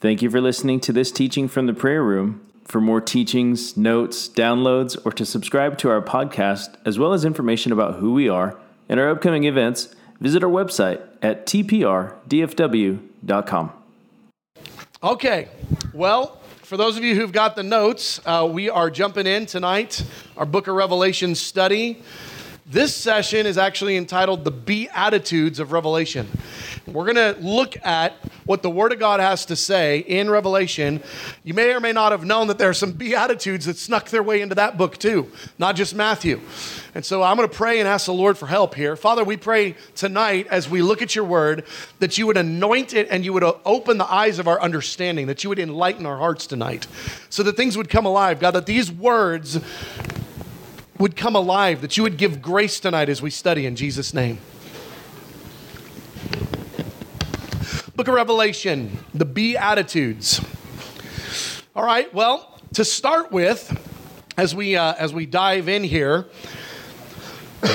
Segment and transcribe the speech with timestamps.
[0.00, 2.40] Thank you for listening to this teaching from the prayer room.
[2.64, 7.70] For more teachings, notes, downloads, or to subscribe to our podcast, as well as information
[7.70, 8.58] about who we are
[8.88, 12.12] and our upcoming events, visit our website at tprdfw.com.
[15.02, 15.48] Okay,
[15.92, 20.02] well, for those of you who've got the notes, uh, we are jumping in tonight,
[20.38, 22.02] our Book of Revelation study.
[22.70, 26.28] This session is actually entitled The Beatitudes of Revelation.
[26.86, 28.12] We're going to look at
[28.44, 31.02] what the Word of God has to say in Revelation.
[31.42, 34.22] You may or may not have known that there are some Beatitudes that snuck their
[34.22, 36.40] way into that book too, not just Matthew.
[36.94, 38.94] And so I'm going to pray and ask the Lord for help here.
[38.94, 41.64] Father, we pray tonight as we look at your Word
[41.98, 45.42] that you would anoint it and you would open the eyes of our understanding, that
[45.42, 46.86] you would enlighten our hearts tonight
[47.30, 48.38] so that things would come alive.
[48.38, 49.58] God, that these words
[51.00, 54.38] would come alive, that you would give grace tonight as we study in Jesus' name.
[57.96, 60.42] Book of Revelation, the Beatitudes.
[61.74, 63.74] All right, well, to start with,
[64.36, 66.26] as we, uh, as we dive in here,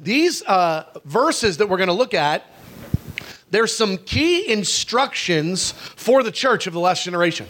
[0.00, 2.46] these uh, verses that we're going to look at,
[3.50, 7.46] there's some key instructions for the church of the last generation.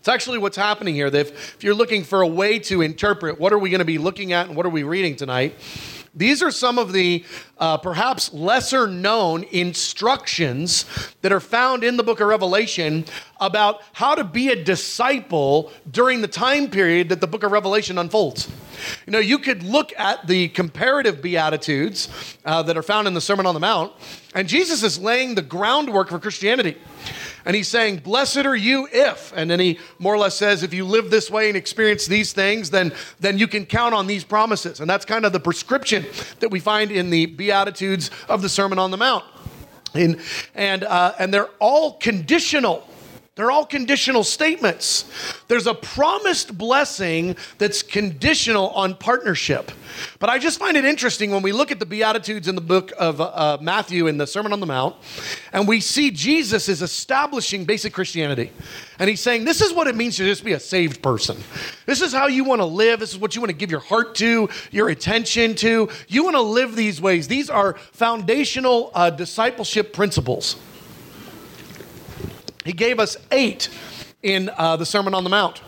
[0.00, 1.10] It's actually what's happening here.
[1.10, 3.84] That if, if you're looking for a way to interpret what are we going to
[3.84, 5.54] be looking at and what are we reading tonight,
[6.14, 7.24] these are some of the
[7.58, 10.86] uh, perhaps lesser known instructions
[11.20, 13.04] that are found in the book of Revelation
[13.40, 17.96] about how to be a disciple during the time period that the book of Revelation
[17.96, 18.48] unfolds.
[19.06, 22.08] You know, you could look at the comparative Beatitudes
[22.44, 23.92] uh, that are found in the Sermon on the Mount,
[24.34, 26.76] and Jesus is laying the groundwork for Christianity.
[27.44, 29.32] And he's saying, Blessed are you if.
[29.34, 32.32] And then he more or less says, If you live this way and experience these
[32.32, 34.80] things, then, then you can count on these promises.
[34.80, 36.06] And that's kind of the prescription
[36.40, 39.24] that we find in the Beatitudes of the Sermon on the Mount.
[39.94, 40.20] And,
[40.54, 42.86] and, uh, and they're all conditional.
[43.40, 45.10] They're all conditional statements.
[45.48, 49.70] There's a promised blessing that's conditional on partnership.
[50.18, 52.92] But I just find it interesting when we look at the Beatitudes in the book
[52.98, 54.94] of uh, uh, Matthew in the Sermon on the Mount,
[55.54, 58.52] and we see Jesus is establishing basic Christianity.
[58.98, 61.38] And he's saying, This is what it means to just be a saved person.
[61.86, 63.00] This is how you want to live.
[63.00, 65.88] This is what you want to give your heart to, your attention to.
[66.08, 67.26] You want to live these ways.
[67.26, 70.56] These are foundational uh, discipleship principles.
[72.64, 73.68] He gave us eight
[74.22, 75.62] in uh, the Sermon on the Mount.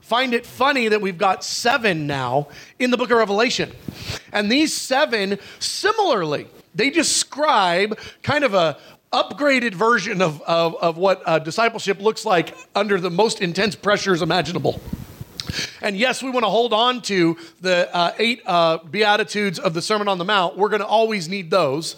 [0.00, 2.48] Find it funny that we've got seven now
[2.78, 3.72] in the book of Revelation.
[4.32, 8.78] And these seven, similarly, they describe kind of a
[9.12, 14.22] upgraded version of, of, of what uh, discipleship looks like under the most intense pressures
[14.22, 14.80] imaginable.
[15.80, 19.82] And yes, we want to hold on to the uh, eight uh, Beatitudes of the
[19.82, 20.56] Sermon on the Mount.
[20.56, 21.96] We're going to always need those.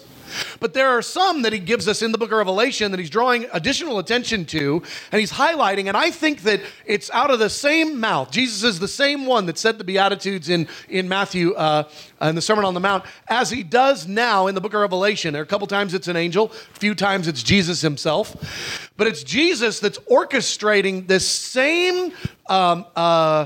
[0.59, 3.09] But there are some that he gives us in the book of Revelation that he's
[3.09, 5.87] drawing additional attention to and he's highlighting.
[5.87, 8.31] And I think that it's out of the same mouth.
[8.31, 11.83] Jesus is the same one that said the Beatitudes in, in Matthew uh,
[12.21, 15.33] in the Sermon on the Mount as he does now in the book of Revelation.
[15.33, 18.91] There are a couple times it's an angel, a few times it's Jesus himself.
[18.97, 22.11] But it's Jesus that's orchestrating this same.
[22.47, 23.45] Um, uh,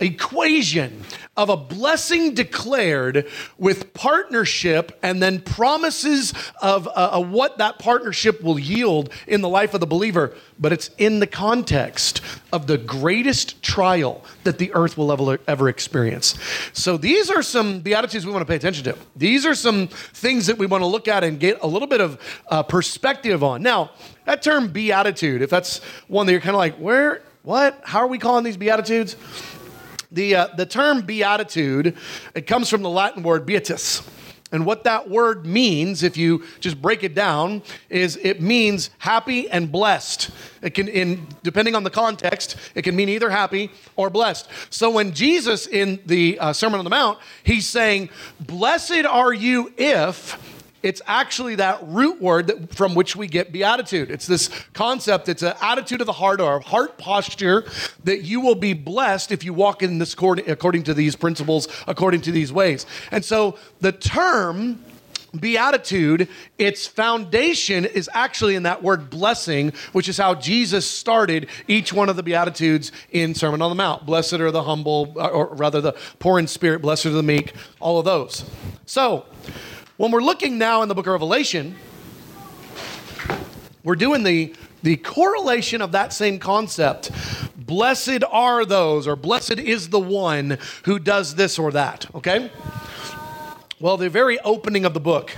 [0.00, 1.02] equation
[1.36, 3.26] of a blessing declared
[3.58, 9.48] with partnership and then promises of, uh, of what that partnership will yield in the
[9.48, 12.20] life of the believer, but it's in the context
[12.52, 16.36] of the greatest trial that the earth will ever, ever experience.
[16.72, 18.96] So these are some Beatitudes we want to pay attention to.
[19.14, 22.00] These are some things that we want to look at and get a little bit
[22.00, 23.62] of uh, perspective on.
[23.62, 23.92] Now,
[24.24, 25.78] that term beatitude, if that's
[26.08, 29.16] one that you're kind of like, where, what, how are we calling these beatitudes?
[30.10, 31.96] The, uh, the term beatitude,
[32.34, 34.02] it comes from the Latin word beatus.
[34.50, 39.48] And what that word means, if you just break it down, is it means happy
[39.50, 40.30] and blessed.
[40.62, 44.48] It can, in depending on the context, it can mean either happy or blessed.
[44.70, 48.08] So when Jesus in the uh, Sermon on the Mount, he's saying,
[48.40, 50.38] "Blessed are you if."
[50.82, 54.10] It's actually that root word that, from which we get beatitude.
[54.10, 57.64] It's this concept, it's an attitude of the heart or a heart posture
[58.04, 62.20] that you will be blessed if you walk in this according to these principles, according
[62.22, 62.86] to these ways.
[63.10, 64.84] And so the term
[65.38, 71.92] beatitude, its foundation is actually in that word blessing, which is how Jesus started each
[71.92, 74.06] one of the beatitudes in Sermon on the Mount.
[74.06, 77.52] Blessed are the humble, uh, or rather the poor in spirit, blessed are the meek,
[77.80, 78.44] all of those.
[78.86, 79.26] So,
[79.98, 81.74] when we're looking now in the book of Revelation,
[83.82, 87.10] we're doing the, the correlation of that same concept.
[87.56, 92.50] Blessed are those, or blessed is the one who does this or that, okay?
[93.80, 95.32] Well, the very opening of the book,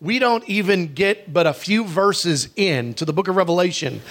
[0.00, 4.02] we don't even get but a few verses in to the book of Revelation,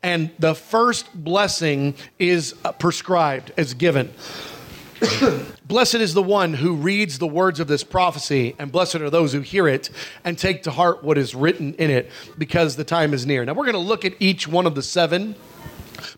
[0.00, 4.12] and the first blessing is uh, prescribed, as given.
[5.66, 9.32] blessed is the one who reads the words of this prophecy, and blessed are those
[9.32, 9.90] who hear it
[10.24, 13.44] and take to heart what is written in it, because the time is near.
[13.44, 15.34] Now, we're going to look at each one of the seven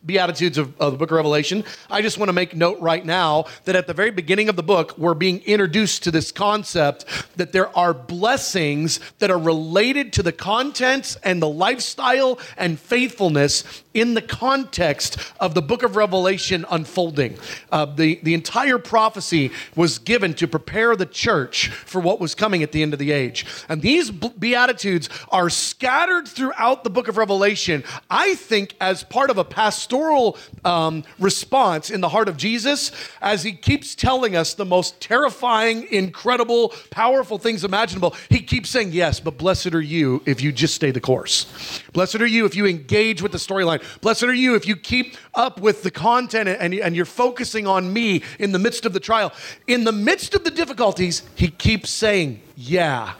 [0.04, 1.64] Beatitudes of, of, the book of Revelation.
[1.90, 4.62] I just want to make note right now that at the very beginning of the
[4.62, 7.04] book, we're being introduced to this concept
[7.36, 13.82] that there are blessings that are related to the contents and the lifestyle and faithfulness
[13.94, 17.38] in the context of the book of Revelation unfolding.
[17.70, 22.62] Uh, the, the entire prophecy was given to prepare the church for what was coming
[22.62, 23.46] at the end of the age.
[23.68, 29.38] And these Beatitudes are scattered throughout the book of Revelation, I think, as part of
[29.38, 30.36] a pastoral
[30.66, 32.92] um, response in the heart of Jesus
[33.22, 38.14] as he keeps telling us the most terrifying, incredible, powerful things imaginable.
[38.28, 41.80] He keeps saying, Yes, but blessed are you if you just stay the course.
[41.94, 43.82] Blessed are you if you engage with the storyline.
[44.02, 47.90] Blessed are you if you keep up with the content and, and you're focusing on
[47.90, 49.32] me in the midst of the trial.
[49.66, 53.14] In the midst of the difficulties, he keeps saying, Yeah,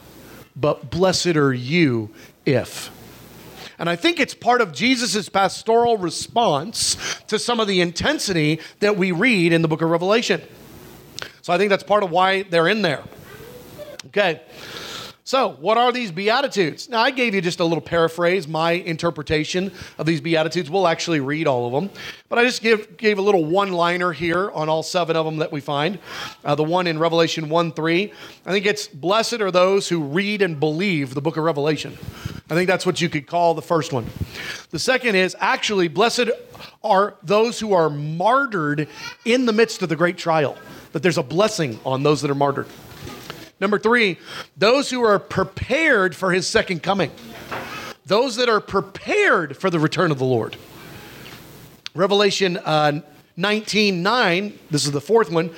[0.54, 2.10] but blessed are you
[2.44, 2.90] if.
[3.78, 6.96] And I think it's part of Jesus' pastoral response
[7.28, 10.40] to some of the intensity that we read in the book of Revelation.
[11.42, 13.02] So I think that's part of why they're in there.
[14.06, 14.42] Okay.
[15.24, 16.88] So, what are these Beatitudes?
[16.88, 20.68] Now, I gave you just a little paraphrase, my interpretation of these Beatitudes.
[20.68, 21.96] We'll actually read all of them.
[22.28, 25.36] But I just give, gave a little one liner here on all seven of them
[25.36, 26.00] that we find.
[26.44, 28.12] Uh, the one in Revelation 1 3,
[28.46, 31.96] I think it's blessed are those who read and believe the book of Revelation.
[32.50, 34.06] I think that's what you could call the first one.
[34.70, 36.30] The second is actually, blessed
[36.82, 38.88] are those who are martyred
[39.24, 40.58] in the midst of the great trial,
[40.90, 42.66] that there's a blessing on those that are martyred.
[43.60, 44.18] Number three,
[44.56, 47.10] those who are prepared for his second coming.
[48.04, 50.56] Those that are prepared for the return of the Lord.
[51.94, 53.02] Revelation uh,
[53.36, 55.50] 19 9, this is the fourth one.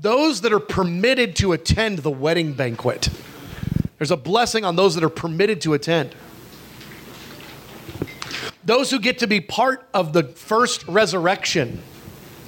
[0.00, 3.08] Those that are permitted to attend the wedding banquet.
[3.98, 6.14] There's a blessing on those that are permitted to attend.
[8.64, 11.82] Those who get to be part of the first resurrection.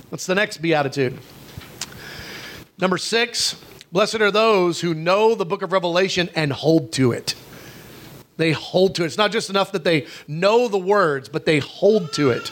[0.09, 1.19] What's the next beatitude?
[2.79, 3.57] Number six,
[3.93, 7.35] Blessed are those who know the book of Revelation and hold to it.
[8.39, 9.07] They hold to it.
[9.07, 12.51] It's not just enough that they know the words, but they hold to it.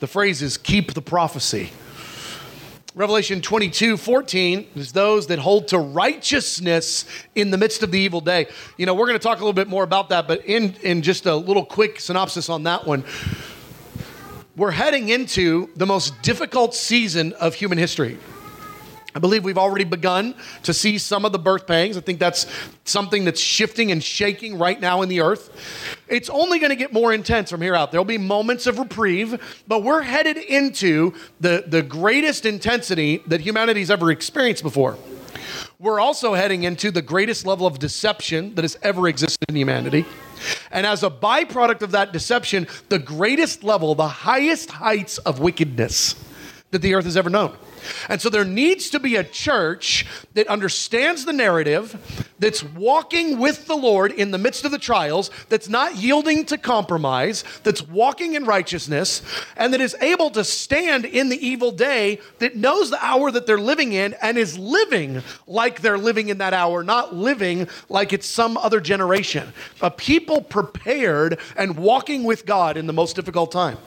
[0.00, 1.70] The phrase is keep the prophecy.
[2.94, 7.04] Revelation 22, 14 is those that hold to righteousness
[7.34, 8.46] in the midst of the evil day.
[8.78, 11.02] You know, we're going to talk a little bit more about that, but in, in
[11.02, 13.04] just a little quick synopsis on that one,
[14.56, 18.16] we're heading into the most difficult season of human history.
[19.18, 21.96] I believe we've already begun to see some of the birth pangs.
[21.96, 22.46] I think that's
[22.84, 25.50] something that's shifting and shaking right now in the earth.
[26.06, 27.90] It's only going to get more intense from here out.
[27.90, 33.90] There'll be moments of reprieve, but we're headed into the, the greatest intensity that humanity's
[33.90, 34.96] ever experienced before.
[35.80, 40.06] We're also heading into the greatest level of deception that has ever existed in humanity.
[40.70, 46.14] And as a byproduct of that deception, the greatest level, the highest heights of wickedness
[46.70, 47.56] that the earth has ever known.
[48.08, 53.66] And so there needs to be a church that understands the narrative, that's walking with
[53.66, 58.34] the Lord in the midst of the trials, that's not yielding to compromise, that's walking
[58.34, 59.22] in righteousness,
[59.56, 63.46] and that is able to stand in the evil day, that knows the hour that
[63.46, 68.12] they're living in and is living like they're living in that hour, not living like
[68.12, 69.52] it's some other generation.
[69.80, 73.78] A people prepared and walking with God in the most difficult time.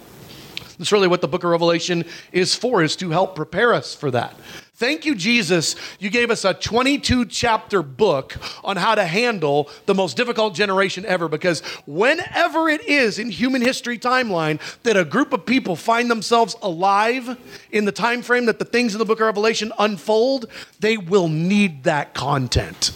[0.81, 4.09] That's really what the book of Revelation is for, is to help prepare us for
[4.09, 4.33] that.
[4.73, 5.75] Thank you, Jesus.
[6.00, 11.05] You gave us a 22 chapter book on how to handle the most difficult generation
[11.05, 11.27] ever.
[11.27, 16.55] Because whenever it is in human history timeline that a group of people find themselves
[16.63, 17.38] alive
[17.69, 20.47] in the time frame that the things in the book of Revelation unfold,
[20.79, 22.91] they will need that content.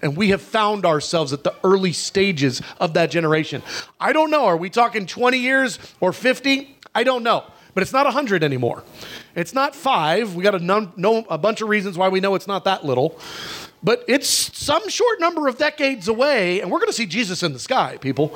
[0.00, 3.62] And we have found ourselves at the early stages of that generation.
[4.00, 4.46] I don't know.
[4.46, 6.75] Are we talking 20 years or 50?
[6.96, 8.82] I don't know, but it's not 100 anymore.
[9.34, 10.34] It's not five.
[10.34, 13.20] We got to know a bunch of reasons why we know it's not that little.
[13.82, 17.52] But it's some short number of decades away, and we're going to see Jesus in
[17.52, 18.34] the sky, people.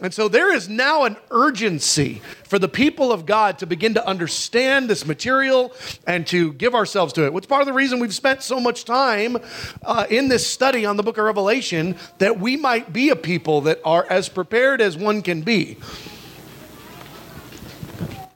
[0.00, 4.06] And so there is now an urgency for the people of God to begin to
[4.08, 5.74] understand this material
[6.06, 7.34] and to give ourselves to it.
[7.34, 9.36] Which part of the reason we've spent so much time
[9.82, 13.60] uh, in this study on the book of Revelation that we might be a people
[13.60, 15.76] that are as prepared as one can be.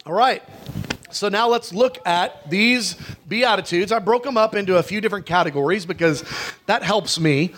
[0.07, 0.43] All right.
[1.11, 2.95] So now let's look at these
[3.27, 3.91] Beatitudes.
[3.91, 6.23] I broke them up into a few different categories because
[6.67, 7.55] that helps me.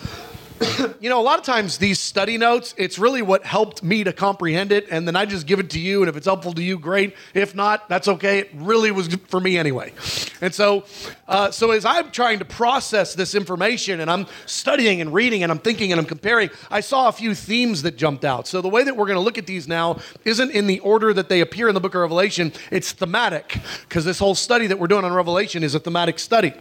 [0.99, 4.13] you know, a lot of times these study notes, it's really what helped me to
[4.13, 4.87] comprehend it.
[4.89, 6.01] And then I just give it to you.
[6.01, 7.15] And if it's helpful to you, great.
[7.33, 8.39] If not, that's okay.
[8.39, 9.93] It really was for me anyway.
[10.41, 10.85] And so,
[11.27, 15.51] uh, so as I'm trying to process this information and I'm studying and reading and
[15.51, 18.47] I'm thinking and I'm comparing, I saw a few themes that jumped out.
[18.47, 21.13] So the way that we're going to look at these now isn't in the order
[21.13, 24.79] that they appear in the book of Revelation, it's thematic because this whole study that
[24.79, 26.53] we're doing on Revelation is a thematic study.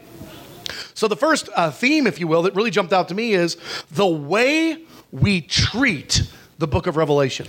[0.96, 3.58] So, the first uh, theme, if you will, that really jumped out to me is
[3.90, 6.22] the way we treat
[6.56, 7.46] the book of Revelation.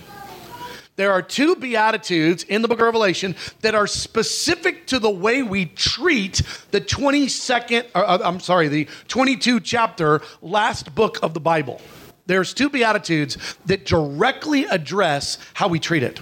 [0.97, 5.43] There are two Beatitudes in the book of Revelation that are specific to the way
[5.43, 11.39] we treat the 22nd, or, uh, I'm sorry, the 22 chapter last book of the
[11.39, 11.79] Bible.
[12.25, 13.37] There's two Beatitudes
[13.67, 16.19] that directly address how we treat it.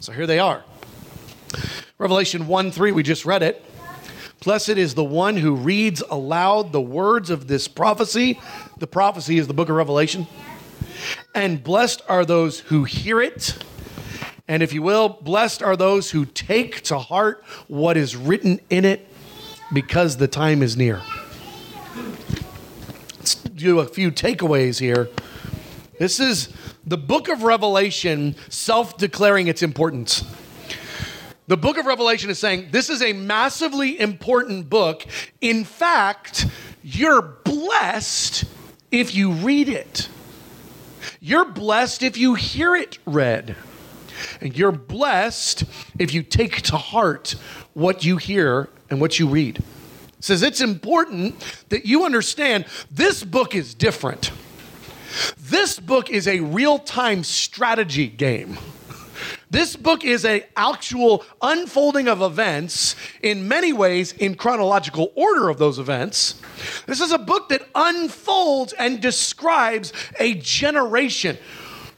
[0.00, 0.62] So here they are.
[1.96, 3.64] Revelation 1 3, we just read it.
[4.40, 8.38] Blessed is the one who reads aloud the words of this prophecy.
[8.78, 10.26] The prophecy is the book of Revelation.
[11.34, 13.56] And blessed are those who hear it.
[14.48, 18.84] And if you will, blessed are those who take to heart what is written in
[18.84, 19.08] it
[19.72, 21.02] because the time is near.
[23.16, 25.08] Let's do a few takeaways here.
[25.98, 26.50] This is
[26.86, 30.22] the book of Revelation self declaring its importance.
[31.48, 35.06] The book of Revelation is saying this is a massively important book.
[35.40, 36.46] In fact,
[36.82, 38.44] you're blessed
[38.90, 40.08] if you read it.
[41.20, 43.54] You're blessed if you hear it read.
[44.40, 45.64] And you're blessed
[45.98, 47.36] if you take to heart
[47.74, 49.58] what you hear and what you read.
[49.58, 51.36] It says it's important
[51.68, 54.32] that you understand this book is different.
[55.38, 58.58] This book is a real time strategy game.
[59.48, 65.58] This book is an actual unfolding of events, in many ways, in chronological order of
[65.58, 66.40] those events.
[66.86, 71.38] This is a book that unfolds and describes a generation.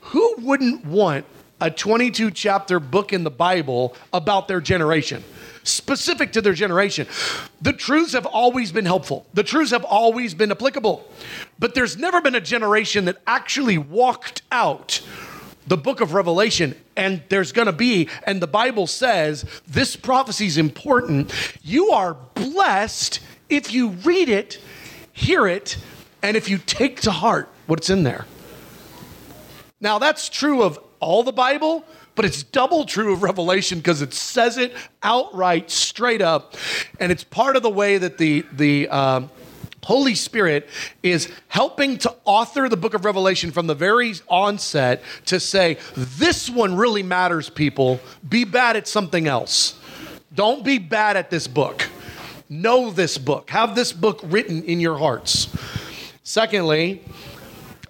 [0.00, 1.24] Who wouldn't want
[1.60, 5.24] a 22 chapter book in the Bible about their generation?
[5.64, 7.06] Specific to their generation.
[7.62, 9.26] The truths have always been helpful.
[9.32, 11.10] The truths have always been applicable.
[11.58, 15.02] But there's never been a generation that actually walked out
[15.68, 20.46] the book of Revelation, and there's going to be, and the Bible says this prophecy
[20.46, 21.32] is important.
[21.62, 24.60] You are blessed if you read it,
[25.12, 25.76] hear it,
[26.22, 28.26] and if you take to heart what's in there.
[29.80, 31.84] Now, that's true of all the Bible,
[32.14, 36.54] but it's double true of Revelation because it says it outright, straight up,
[36.98, 39.20] and it's part of the way that the the uh,
[39.84, 40.68] Holy Spirit
[41.02, 46.50] is helping to author the book of Revelation from the very onset to say, this
[46.50, 48.00] one really matters, people.
[48.28, 49.78] Be bad at something else.
[50.34, 51.88] Don't be bad at this book.
[52.48, 53.50] Know this book.
[53.50, 55.48] Have this book written in your hearts.
[56.22, 57.02] Secondly,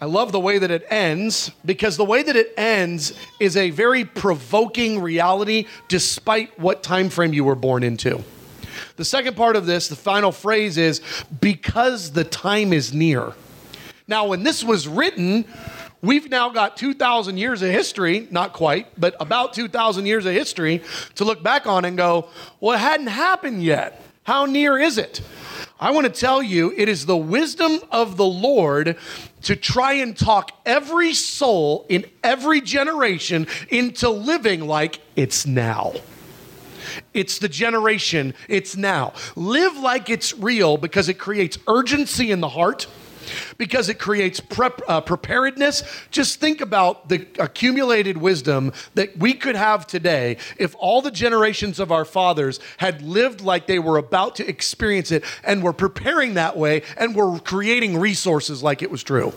[0.00, 3.71] I love the way that it ends because the way that it ends is a
[3.71, 8.23] very provoking reality despite what time frame you were born into.
[8.97, 11.00] The second part of this, the final phrase is
[11.40, 13.32] because the time is near.
[14.06, 15.44] Now, when this was written,
[16.00, 20.82] we've now got 2,000 years of history, not quite, but about 2,000 years of history
[21.16, 22.28] to look back on and go,
[22.61, 24.02] well, it hadn't happened yet.
[24.25, 25.23] How near is it?
[25.80, 28.97] I want to tell you, it is the wisdom of the Lord
[29.42, 35.94] to try and talk every soul in every generation into living like it's now.
[37.14, 39.12] It's the generation, it's now.
[39.37, 42.87] Live like it's real because it creates urgency in the heart
[43.57, 45.83] because it creates prep, uh, preparedness.
[46.11, 51.78] Just think about the accumulated wisdom that we could have today if all the generations
[51.78, 56.35] of our fathers had lived like they were about to experience it and were preparing
[56.35, 59.33] that way and were creating resources like it was true.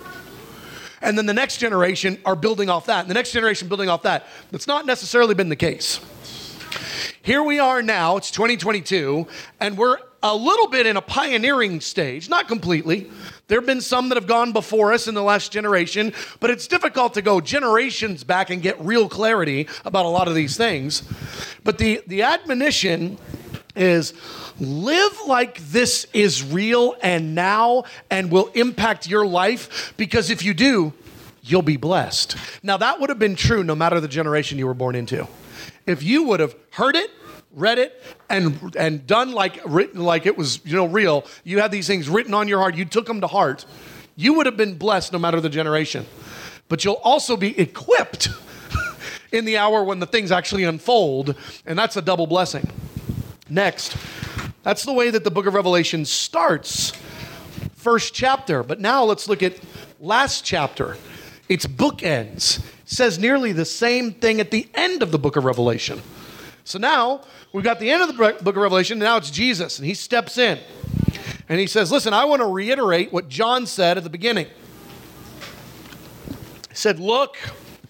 [1.02, 4.04] And then the next generation are building off that, and the next generation building off
[4.04, 4.28] that.
[4.52, 6.00] That's not necessarily been the case.
[7.22, 9.28] Here we are now, it's 2022,
[9.60, 13.10] and we're a little bit in a pioneering stage, not completely.
[13.48, 16.68] There have been some that have gone before us in the last generation, but it's
[16.68, 21.04] difficult to go generations back and get real clarity about a lot of these things.
[21.64, 23.18] But the, the admonition
[23.76, 24.14] is
[24.60, 30.54] live like this is real and now and will impact your life because if you
[30.54, 30.94] do,
[31.42, 32.36] you'll be blessed.
[32.62, 35.28] Now, that would have been true no matter the generation you were born into.
[35.86, 37.12] If you would have heard it,
[37.54, 41.72] read it, and and done like written like it was you know real, you had
[41.72, 42.76] these things written on your heart.
[42.76, 43.66] You took them to heart.
[44.16, 46.06] You would have been blessed no matter the generation.
[46.68, 48.30] But you'll also be equipped
[49.32, 51.36] in the hour when the things actually unfold,
[51.66, 52.70] and that's a double blessing.
[53.50, 53.98] Next,
[54.64, 56.94] that's the way that the book of Revelation starts.
[57.76, 58.64] First chapter.
[58.64, 59.60] But now let's look at
[60.00, 60.98] last chapter.
[61.50, 66.02] Its bookends says nearly the same thing at the end of the book of Revelation.
[66.66, 67.22] So now
[67.54, 69.94] we've got the end of the book of Revelation, and now it's Jesus, and he
[69.94, 70.60] steps in.
[71.48, 74.48] And he says, Listen, I want to reiterate what John said at the beginning.
[76.70, 77.38] He said, Look,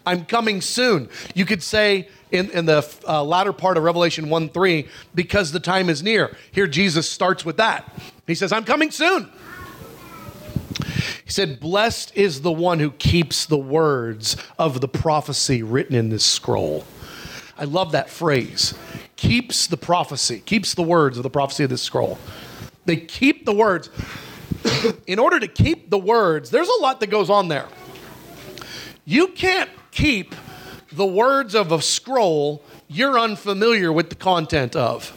[0.05, 1.09] I'm coming soon.
[1.33, 5.59] You could say in, in the uh, latter part of Revelation 1 3, because the
[5.59, 6.35] time is near.
[6.51, 7.91] Here, Jesus starts with that.
[8.27, 9.31] He says, I'm coming soon.
[11.31, 16.09] He said, Blessed is the one who keeps the words of the prophecy written in
[16.09, 16.83] this scroll.
[17.57, 18.73] I love that phrase.
[19.15, 22.19] Keeps the prophecy, keeps the words of the prophecy of this scroll.
[22.83, 23.89] They keep the words.
[25.07, 27.69] in order to keep the words, there's a lot that goes on there.
[29.05, 30.35] You can't keep
[30.91, 35.13] the words of a scroll you're unfamiliar with the content of.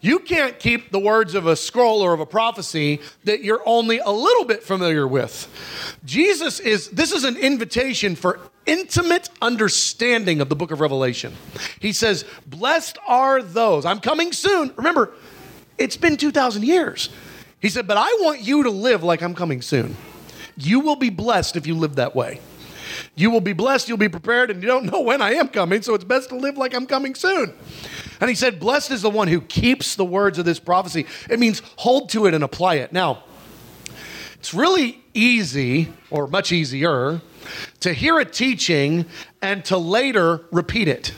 [0.00, 3.98] You can't keep the words of a scroll or of a prophecy that you're only
[3.98, 5.48] a little bit familiar with.
[6.04, 11.34] Jesus is, this is an invitation for intimate understanding of the book of Revelation.
[11.80, 13.84] He says, Blessed are those.
[13.84, 14.72] I'm coming soon.
[14.76, 15.12] Remember,
[15.76, 17.10] it's been 2,000 years.
[17.60, 19.96] He said, But I want you to live like I'm coming soon.
[20.56, 22.40] You will be blessed if you live that way.
[23.14, 25.82] You will be blessed, you'll be prepared, and you don't know when I am coming,
[25.82, 27.54] so it's best to live like I'm coming soon.
[28.20, 31.06] And he said, Blessed is the one who keeps the words of this prophecy.
[31.28, 32.92] It means hold to it and apply it.
[32.92, 33.24] Now,
[34.34, 37.20] it's really easy, or much easier,
[37.80, 39.06] to hear a teaching
[39.42, 41.12] and to later repeat it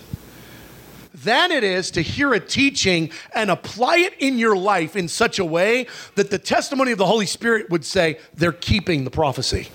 [1.14, 5.38] than it is to hear a teaching and apply it in your life in such
[5.38, 9.68] a way that the testimony of the Holy Spirit would say they're keeping the prophecy.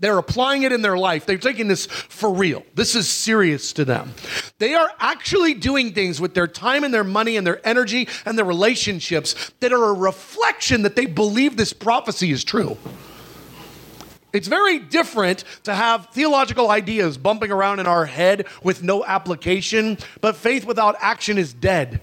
[0.00, 1.26] They're applying it in their life.
[1.26, 2.64] They're taking this for real.
[2.74, 4.14] This is serious to them.
[4.62, 8.38] They are actually doing things with their time and their money and their energy and
[8.38, 12.78] their relationships that are a reflection that they believe this prophecy is true.
[14.32, 19.98] It's very different to have theological ideas bumping around in our head with no application,
[20.20, 22.00] but faith without action is dead.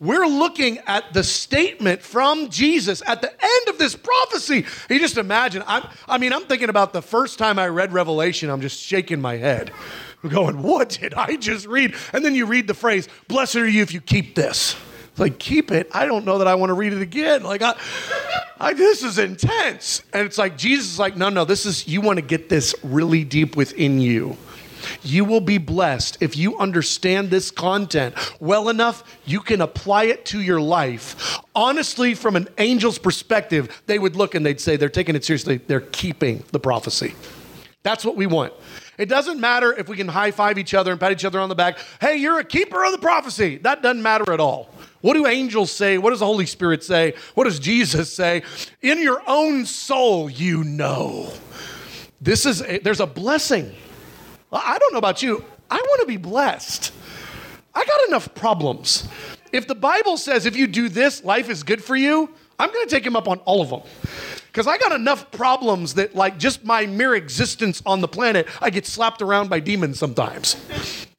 [0.00, 4.64] We're looking at the statement from Jesus at the end of this prophecy.
[4.88, 8.48] You just imagine, I'm, I mean, I'm thinking about the first time I read Revelation,
[8.48, 9.70] I'm just shaking my head.
[10.28, 11.94] Going, what did I just read?
[12.12, 14.76] And then you read the phrase, Blessed are you if you keep this.
[15.10, 15.88] It's like keep it?
[15.92, 17.42] I don't know that i want to read it again.
[17.42, 17.74] Like I,
[18.58, 20.02] I, this is intense.
[20.12, 22.74] And it's like jesus is like no no this is you want to get this
[22.82, 24.36] really deep within you.
[25.02, 30.26] You will be blessed if you understand this content well enough you can apply it
[30.26, 31.38] to your life.
[31.54, 35.56] Honestly from an angel's perspective they would look and they'd say they're taking it seriously.
[35.56, 37.14] They're keeping the prophecy.
[37.82, 38.52] That's what we want
[39.00, 41.48] it doesn't matter if we can high five each other and pat each other on
[41.48, 41.78] the back.
[42.02, 43.56] Hey, you're a keeper of the prophecy.
[43.56, 44.68] That doesn't matter at all.
[45.00, 45.96] What do angels say?
[45.96, 47.14] What does the Holy Spirit say?
[47.32, 48.42] What does Jesus say?
[48.82, 51.32] In your own soul, you know.
[52.20, 53.74] This is a, there's a blessing.
[54.52, 55.42] I don't know about you.
[55.70, 56.92] I want to be blessed.
[57.74, 59.08] I got enough problems.
[59.50, 62.86] If the Bible says if you do this, life is good for you, I'm going
[62.86, 63.80] to take him up on all of them.
[64.50, 68.70] Because I got enough problems that, like, just my mere existence on the planet, I
[68.70, 70.56] get slapped around by demons sometimes.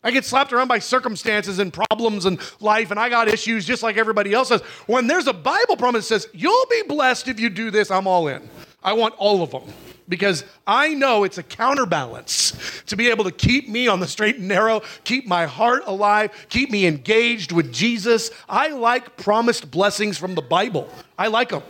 [0.04, 3.84] I get slapped around by circumstances and problems and life, and I got issues just
[3.84, 4.62] like everybody else does.
[4.88, 8.08] When there's a Bible promise that says, You'll be blessed if you do this, I'm
[8.08, 8.50] all in.
[8.84, 9.64] I want all of them
[10.10, 14.38] because I know it's a counterbalance to be able to keep me on the straight
[14.38, 18.30] and narrow, keep my heart alive, keep me engaged with Jesus.
[18.50, 21.64] I like promised blessings from the Bible, I like them.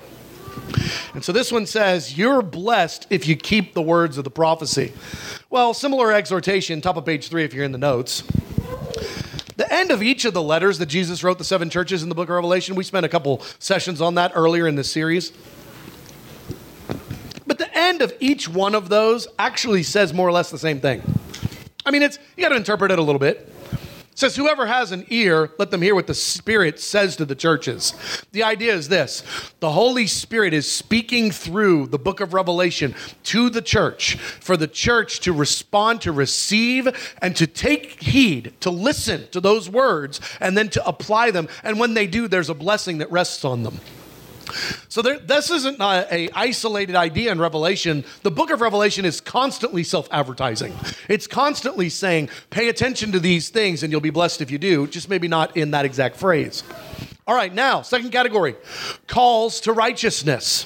[1.13, 4.93] And so this one says, You're blessed if you keep the words of the prophecy.
[5.49, 8.23] Well, similar exhortation, top of page three if you're in the notes.
[9.57, 12.15] The end of each of the letters that Jesus wrote the seven churches in the
[12.15, 15.33] book of Revelation, we spent a couple sessions on that earlier in this series.
[17.45, 20.79] But the end of each one of those actually says more or less the same
[20.79, 21.01] thing.
[21.85, 23.51] I mean, it's you got to interpret it a little bit
[24.15, 27.93] says, Whoever has an ear, let them hear what the Spirit says to the churches.
[28.31, 29.23] The idea is this
[29.59, 34.67] the Holy Spirit is speaking through the book of Revelation to the church for the
[34.67, 40.57] church to respond, to receive, and to take heed, to listen to those words, and
[40.57, 41.47] then to apply them.
[41.63, 43.79] And when they do, there's a blessing that rests on them.
[44.89, 48.03] So there, this isn't a, a, isolated idea in Revelation.
[48.23, 50.73] The book of Revelation is constantly self-advertising.
[51.07, 54.87] It's constantly saying, "Pay attention to these things, and you'll be blessed if you do."
[54.87, 56.63] Just maybe not in that exact phrase.
[57.27, 58.55] All right, now second category:
[59.07, 60.65] calls to righteousness.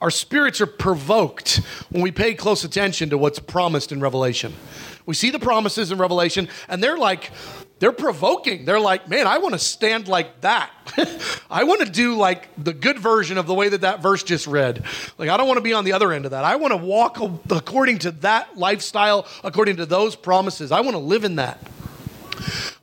[0.00, 4.52] Our spirits are provoked when we pay close attention to what's promised in Revelation.
[5.06, 7.30] We see the promises in Revelation, and they're like
[7.80, 8.64] they're provoking.
[8.64, 10.70] They're like, man, I want to stand like that.
[11.50, 14.46] I want to do like the good version of the way that that verse just
[14.46, 14.84] read.
[15.18, 16.44] Like, I don't want to be on the other end of that.
[16.44, 17.18] I want to walk
[17.50, 20.70] according to that lifestyle, according to those promises.
[20.72, 21.60] I want to live in that.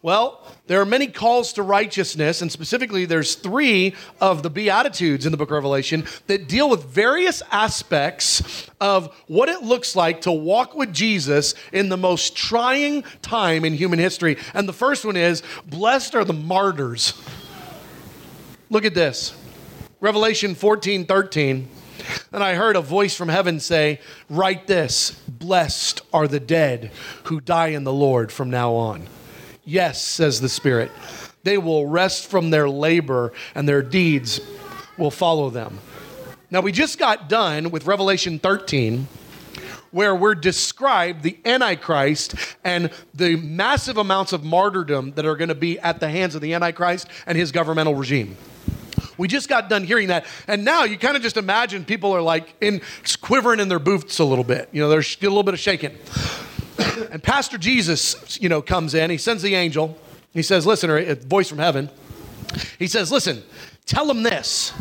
[0.04, 5.32] Well, there are many calls to righteousness, and specifically, there's three of the Beatitudes in
[5.32, 10.32] the book of Revelation that deal with various aspects of what it looks like to
[10.32, 14.38] walk with Jesus in the most trying time in human history.
[14.56, 17.14] And the first one is Blessed are the martyrs.
[18.72, 19.36] Look at this
[20.00, 21.70] Revelation 14 13.
[22.32, 24.00] And I heard a voice from heaven say,
[24.32, 26.90] Write this Blessed are the dead
[27.26, 29.06] who die in the Lord from now on.
[29.63, 30.91] Yes, says the Spirit.
[31.43, 34.39] They will rest from their labor and their deeds
[34.97, 35.80] will follow them.
[36.50, 39.08] Now, we just got done with Revelation 13,
[39.91, 45.56] where we're described the Antichrist and the massive amounts of martyrdom that are going to
[45.56, 48.36] be at the hands of the Antichrist and his governmental regime.
[49.17, 50.26] We just got done hearing that.
[50.47, 52.82] And now you kind of just imagine people are like in
[53.21, 54.67] quivering in their boots a little bit.
[54.71, 55.95] You know, there's a little bit of shaking
[57.12, 59.10] and Pastor Jesus, you know, comes in.
[59.10, 59.98] He sends the angel.
[60.34, 61.89] He says, "Listen," or a voice from heaven.
[62.80, 63.44] He says, "Listen,
[63.86, 64.74] tell him this.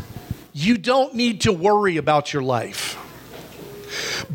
[0.53, 2.97] You don't need to worry about your life."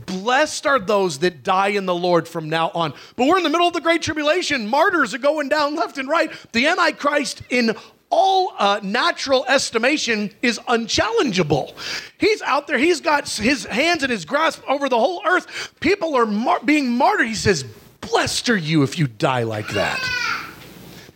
[0.06, 2.92] Blessed are those that die in the Lord from now on.
[3.16, 4.68] But we're in the middle of the Great Tribulation.
[4.68, 6.30] Martyrs are going down left and right.
[6.52, 7.74] The Antichrist, in
[8.10, 11.74] all uh, natural estimation is unchallengeable.
[12.18, 15.72] He's out there, he's got his hands in his grasp over the whole earth.
[15.80, 17.26] People are mar- being martyred.
[17.26, 17.64] He says,
[18.00, 20.00] Blessed are you if you die like that.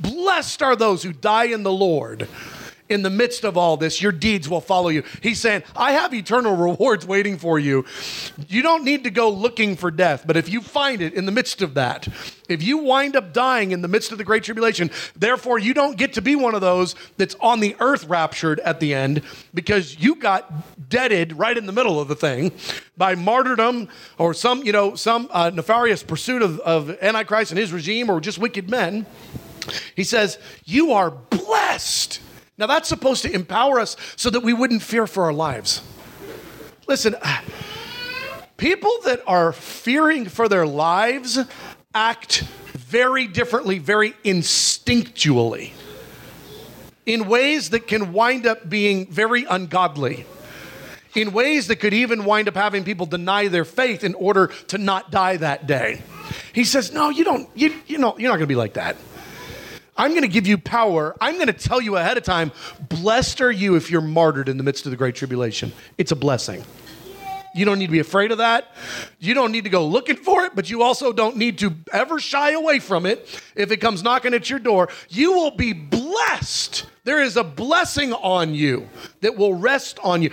[0.01, 2.27] Blessed are those who die in the Lord
[2.91, 5.05] in the midst of all this, your deeds will follow you.
[5.23, 7.87] He's saying, I have eternal rewards waiting for you.
[8.49, 11.33] You don't need to go looking for death, but if you find it in the
[11.33, 12.09] midst of that,
[12.49, 15.97] if you wind up dying in the midst of the great tribulation, therefore you don't
[15.97, 19.23] get to be one of those that's on the earth raptured at the end
[19.55, 22.51] because you got deaded right in the middle of the thing
[22.97, 27.73] by martyrdom or some, you know, some uh, nefarious pursuit of, of Antichrist and his
[27.73, 29.07] regime or just wicked men.
[29.95, 32.21] He says, You are blessed
[32.61, 35.81] now, that's supposed to empower us so that we wouldn't fear for our lives.
[36.87, 37.17] Listen,
[38.59, 41.39] people that are fearing for their lives
[41.95, 42.41] act
[42.75, 45.71] very differently, very instinctually,
[47.07, 50.27] in ways that can wind up being very ungodly,
[51.15, 54.77] in ways that could even wind up having people deny their faith in order to
[54.77, 56.03] not die that day.
[56.53, 58.97] He says, No, you don't, you, you know, you're not going to be like that.
[60.01, 61.15] I'm going to give you power.
[61.21, 62.53] I'm going to tell you ahead of time,
[62.89, 65.73] blessed are you if you're martyred in the midst of the great tribulation.
[65.99, 66.65] It's a blessing.
[67.55, 68.73] You don't need to be afraid of that.
[69.19, 72.19] You don't need to go looking for it, but you also don't need to ever
[72.19, 74.89] shy away from it if it comes knocking at your door.
[75.11, 78.89] You will be blessed there is a blessing on you
[79.21, 80.31] that will rest on you.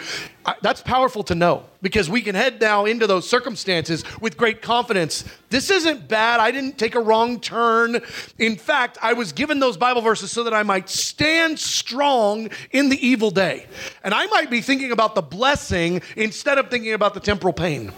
[0.61, 5.23] That's powerful to know because we can head now into those circumstances with great confidence.
[5.49, 6.39] This isn't bad.
[6.39, 8.01] I didn't take a wrong turn.
[8.37, 12.89] In fact, I was given those Bible verses so that I might stand strong in
[12.89, 13.65] the evil day.
[14.03, 17.91] And I might be thinking about the blessing instead of thinking about the temporal pain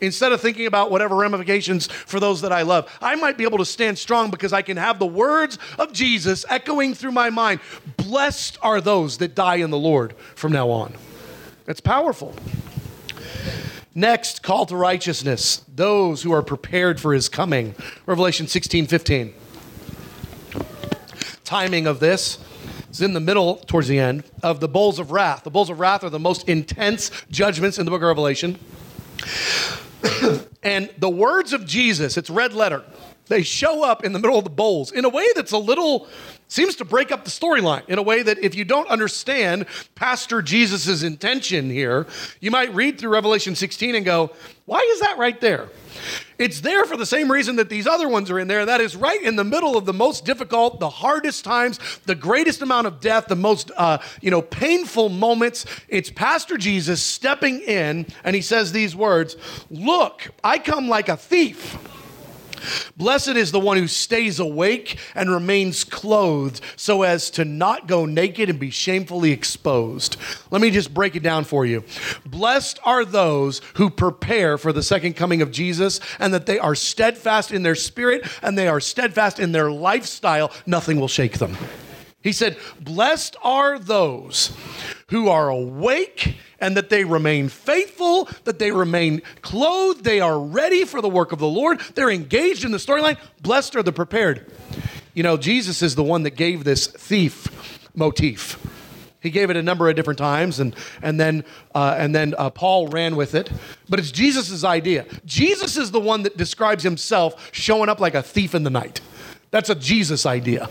[0.00, 2.90] instead of thinking about whatever ramifications for those that I love.
[3.00, 6.44] I might be able to stand strong because I can have the words of Jesus
[6.48, 7.60] echoing through my mind.
[7.96, 10.94] Blessed are those that die in the Lord from now on.
[11.64, 12.34] That's powerful.
[13.94, 17.74] Next, call to righteousness, those who are prepared for his coming.
[18.06, 19.34] Revelation 16 15.
[21.44, 22.38] Timing of this
[22.90, 25.44] is in the middle, towards the end, of the bowls of wrath.
[25.44, 28.58] The bowls of wrath are the most intense judgments in the book of Revelation.
[30.62, 32.84] and the words of Jesus, it's red letter,
[33.28, 36.06] they show up in the middle of the bowls in a way that's a little
[36.48, 40.42] seems to break up the storyline in a way that if you don't understand pastor
[40.42, 42.06] jesus' intention here
[42.40, 44.30] you might read through revelation 16 and go
[44.66, 45.68] why is that right there
[46.38, 48.66] it's there for the same reason that these other ones are in there.
[48.66, 52.60] That is right in the middle of the most difficult, the hardest times, the greatest
[52.62, 55.64] amount of death, the most uh, you know painful moments.
[55.88, 59.36] It's Pastor Jesus stepping in, and he says these words:
[59.70, 61.78] "Look, I come like a thief."
[62.96, 68.06] Blessed is the one who stays awake and remains clothed so as to not go
[68.06, 70.16] naked and be shamefully exposed.
[70.50, 71.84] Let me just break it down for you.
[72.24, 76.74] Blessed are those who prepare for the second coming of Jesus and that they are
[76.74, 80.52] steadfast in their spirit and they are steadfast in their lifestyle.
[80.66, 81.56] Nothing will shake them.
[82.24, 84.56] He said, Blessed are those
[85.10, 90.86] who are awake and that they remain faithful, that they remain clothed, they are ready
[90.86, 93.18] for the work of the Lord, they're engaged in the storyline.
[93.42, 94.50] Blessed are the prepared.
[95.12, 98.58] You know, Jesus is the one that gave this thief motif.
[99.20, 102.48] He gave it a number of different times, and, and then, uh, and then uh,
[102.48, 103.50] Paul ran with it.
[103.88, 105.04] But it's Jesus' idea.
[105.26, 109.02] Jesus is the one that describes himself showing up like a thief in the night.
[109.54, 110.68] That's a Jesus idea.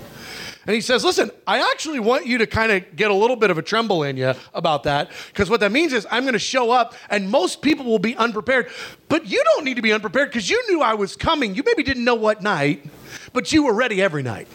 [0.68, 3.50] And he says, Listen, I actually want you to kind of get a little bit
[3.50, 6.40] of a tremble in you about that, because what that means is I'm going to
[6.40, 8.70] show up and most people will be unprepared.
[9.08, 11.56] But you don't need to be unprepared because you knew I was coming.
[11.56, 12.86] You maybe didn't know what night,
[13.32, 14.50] but you were ready every night.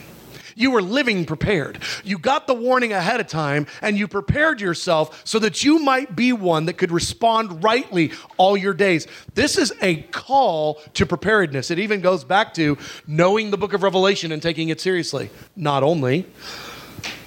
[0.58, 1.78] You were living prepared.
[2.02, 6.16] You got the warning ahead of time and you prepared yourself so that you might
[6.16, 9.06] be one that could respond rightly all your days.
[9.34, 11.70] This is a call to preparedness.
[11.70, 15.30] It even goes back to knowing the book of Revelation and taking it seriously.
[15.54, 16.26] Not only,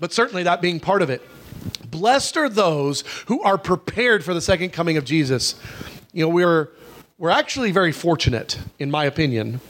[0.00, 1.20] but certainly that being part of it.
[1.90, 5.54] Blessed are those who are prepared for the second coming of Jesus.
[6.14, 6.70] You know, we're
[7.18, 9.60] we're actually very fortunate, in my opinion,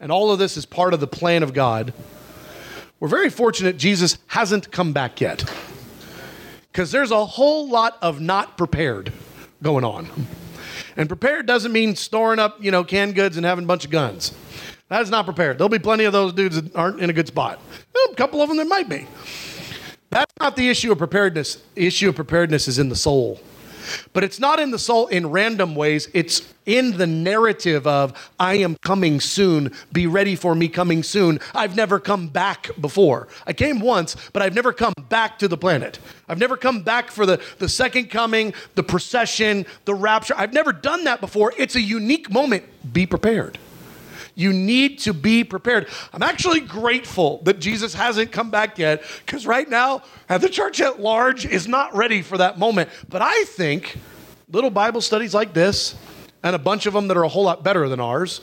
[0.00, 1.92] and all of this is part of the plan of God.
[3.00, 5.44] We're very fortunate Jesus hasn't come back yet.
[6.72, 9.12] Because there's a whole lot of not prepared
[9.62, 10.08] going on.
[10.96, 13.90] And prepared doesn't mean storing up, you know, canned goods and having a bunch of
[13.90, 14.34] guns.
[14.88, 15.58] That is not prepared.
[15.58, 17.60] There'll be plenty of those dudes that aren't in a good spot.
[18.10, 19.06] A couple of them there might be.
[20.10, 21.62] That's not the issue of preparedness.
[21.74, 23.40] The issue of preparedness is in the soul.
[24.12, 26.08] But it's not in the soul in random ways.
[26.14, 29.72] It's in the narrative of, I am coming soon.
[29.92, 31.38] Be ready for me coming soon.
[31.54, 33.28] I've never come back before.
[33.46, 35.98] I came once, but I've never come back to the planet.
[36.28, 40.34] I've never come back for the, the second coming, the procession, the rapture.
[40.36, 41.52] I've never done that before.
[41.56, 42.64] It's a unique moment.
[42.92, 43.58] Be prepared.
[44.36, 45.88] You need to be prepared.
[46.12, 50.80] I'm actually grateful that Jesus hasn't come back yet because right now, uh, the church
[50.80, 52.90] at large is not ready for that moment.
[53.08, 53.98] But I think
[54.52, 55.96] little Bible studies like this,
[56.42, 58.42] and a bunch of them that are a whole lot better than ours,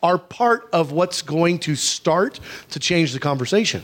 [0.00, 2.38] are part of what's going to start
[2.70, 3.82] to change the conversation.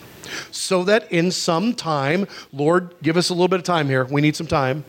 [0.52, 4.04] So that in some time, Lord, give us a little bit of time here.
[4.04, 4.84] We need some time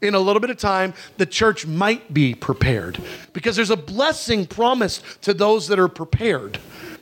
[0.00, 4.46] in a little bit of time, the church might be prepared because there's a blessing
[4.46, 6.58] promised to those that are prepared.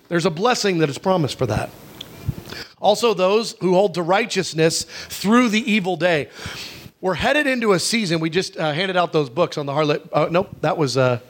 [0.09, 1.70] There's a blessing that is promised for that.
[2.80, 6.28] Also, those who hold to righteousness through the evil day.
[7.00, 8.20] We're headed into a season.
[8.20, 10.09] We just uh, handed out those books on the harlot.
[10.12, 10.96] Uh, nope, that was.
[10.96, 11.20] Uh,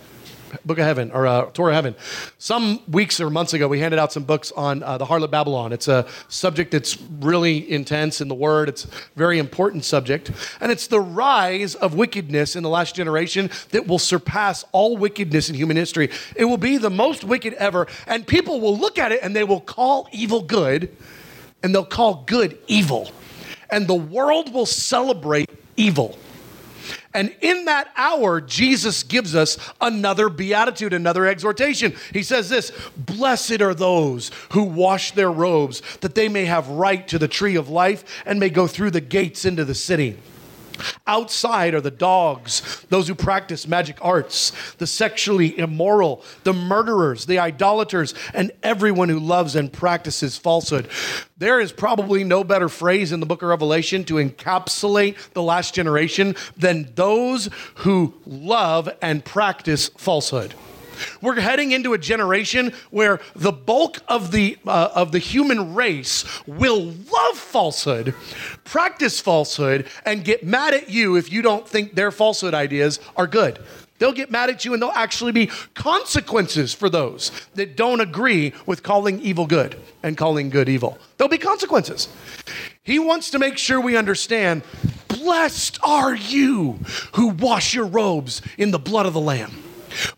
[0.64, 1.94] Book of Heaven or uh, Tour of Heaven.
[2.38, 5.72] Some weeks or months ago, we handed out some books on uh, the harlot Babylon.
[5.72, 8.68] It's a subject that's really intense in the Word.
[8.68, 13.50] It's a very important subject, and it's the rise of wickedness in the last generation
[13.70, 16.10] that will surpass all wickedness in human history.
[16.36, 19.44] It will be the most wicked ever, and people will look at it and they
[19.44, 20.94] will call evil good,
[21.62, 23.10] and they'll call good evil,
[23.70, 26.18] and the world will celebrate evil.
[27.14, 31.94] And in that hour, Jesus gives us another beatitude, another exhortation.
[32.12, 37.06] He says this Blessed are those who wash their robes, that they may have right
[37.08, 40.18] to the tree of life and may go through the gates into the city.
[41.06, 47.38] Outside are the dogs, those who practice magic arts, the sexually immoral, the murderers, the
[47.38, 50.88] idolaters, and everyone who loves and practices falsehood.
[51.36, 55.74] There is probably no better phrase in the book of Revelation to encapsulate the last
[55.74, 60.54] generation than those who love and practice falsehood.
[61.20, 66.24] We're heading into a generation where the bulk of the, uh, of the human race
[66.46, 68.14] will love falsehood,
[68.64, 73.26] practice falsehood, and get mad at you if you don't think their falsehood ideas are
[73.26, 73.58] good.
[73.98, 78.52] They'll get mad at you, and there'll actually be consequences for those that don't agree
[78.66, 80.98] with calling evil good and calling good evil.
[81.16, 82.08] There'll be consequences.
[82.82, 84.62] He wants to make sure we understand
[85.08, 86.80] blessed are you
[87.14, 89.63] who wash your robes in the blood of the Lamb.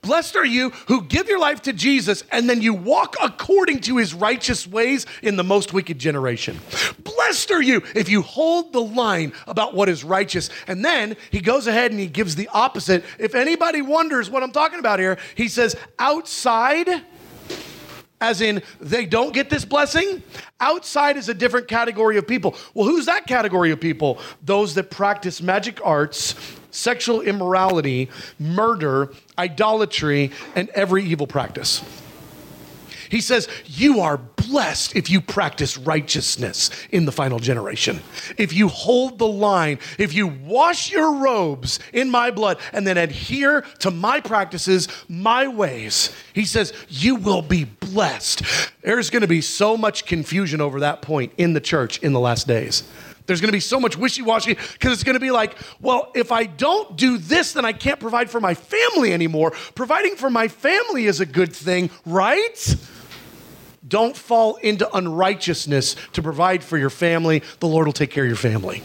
[0.02, 3.96] Blessed are you who give your life to Jesus and then you walk according to
[3.96, 6.58] his righteous ways in the most wicked generation.
[7.02, 10.50] Blessed are you if you hold the line about what is righteous.
[10.66, 13.04] And then he goes ahead and he gives the opposite.
[13.18, 16.88] If anybody wonders what I'm talking about here, he says, outside,
[18.20, 20.22] as in they don't get this blessing.
[20.60, 22.56] Outside is a different category of people.
[22.74, 24.18] Well, who's that category of people?
[24.42, 26.34] Those that practice magic arts
[26.76, 31.82] sexual immorality, murder, idolatry, and every evil practice.
[33.08, 38.00] He says, You are blessed if you practice righteousness in the final generation.
[38.36, 42.96] If you hold the line, if you wash your robes in my blood and then
[42.96, 48.42] adhere to my practices, my ways, he says, You will be blessed.
[48.82, 52.20] There's going to be so much confusion over that point in the church in the
[52.20, 52.84] last days.
[53.26, 56.10] There's going to be so much wishy washy because it's going to be like, well,
[56.14, 59.52] if I don't do this, then I can't provide for my family anymore.
[59.74, 62.76] Providing for my family is a good thing, right?
[63.88, 67.42] don't fall into unrighteousness to provide for your family.
[67.60, 68.82] The Lord will take care of your family.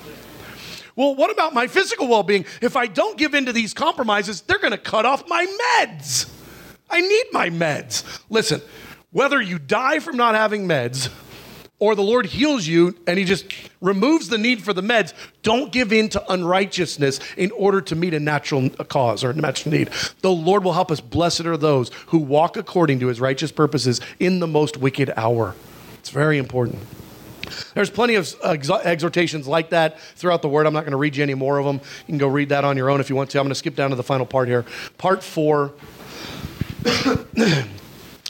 [0.95, 2.45] Well, what about my physical well being?
[2.61, 5.45] If I don't give in to these compromises, they're going to cut off my
[5.79, 6.29] meds.
[6.89, 8.21] I need my meds.
[8.29, 8.61] Listen,
[9.11, 11.09] whether you die from not having meds
[11.81, 13.43] or the Lord heals you and he just
[13.81, 18.13] removes the need for the meds, don't give in to unrighteousness in order to meet
[18.13, 19.89] a natural cause or a natural need.
[20.21, 21.01] The Lord will help us.
[21.01, 25.55] Blessed are those who walk according to his righteous purposes in the most wicked hour.
[25.97, 26.77] It's very important.
[27.73, 30.67] There's plenty of exhortations like that throughout the word.
[30.67, 31.77] I'm not going to read you any more of them.
[31.77, 33.39] You can go read that on your own if you want to.
[33.39, 34.65] I'm going to skip down to the final part here.
[34.99, 35.73] Part four.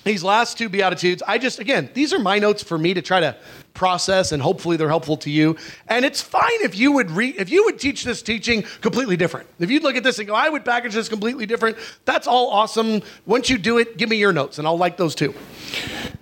[0.03, 3.19] these last two Beatitudes, I just, again, these are my notes for me to try
[3.19, 3.35] to
[3.73, 5.55] process and hopefully they're helpful to you.
[5.87, 9.47] And it's fine if you would read, if you would teach this teaching completely different.
[9.59, 12.49] If you'd look at this and go, I would package this completely different, that's all
[12.49, 13.01] awesome.
[13.25, 15.33] Once you do it, give me your notes and I'll like those too.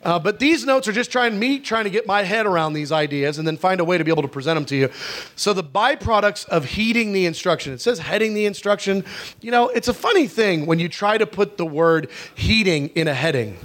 [0.04, 2.92] Uh, but these notes are just trying me trying to get my head around these
[2.92, 4.90] ideas and then find a way to be able to present them to you.
[5.36, 7.74] So the byproducts of heeding the instruction.
[7.74, 9.04] It says heading the instruction.
[9.42, 13.08] You know, it's a funny thing when you try to put the word heeding in
[13.08, 13.58] a heading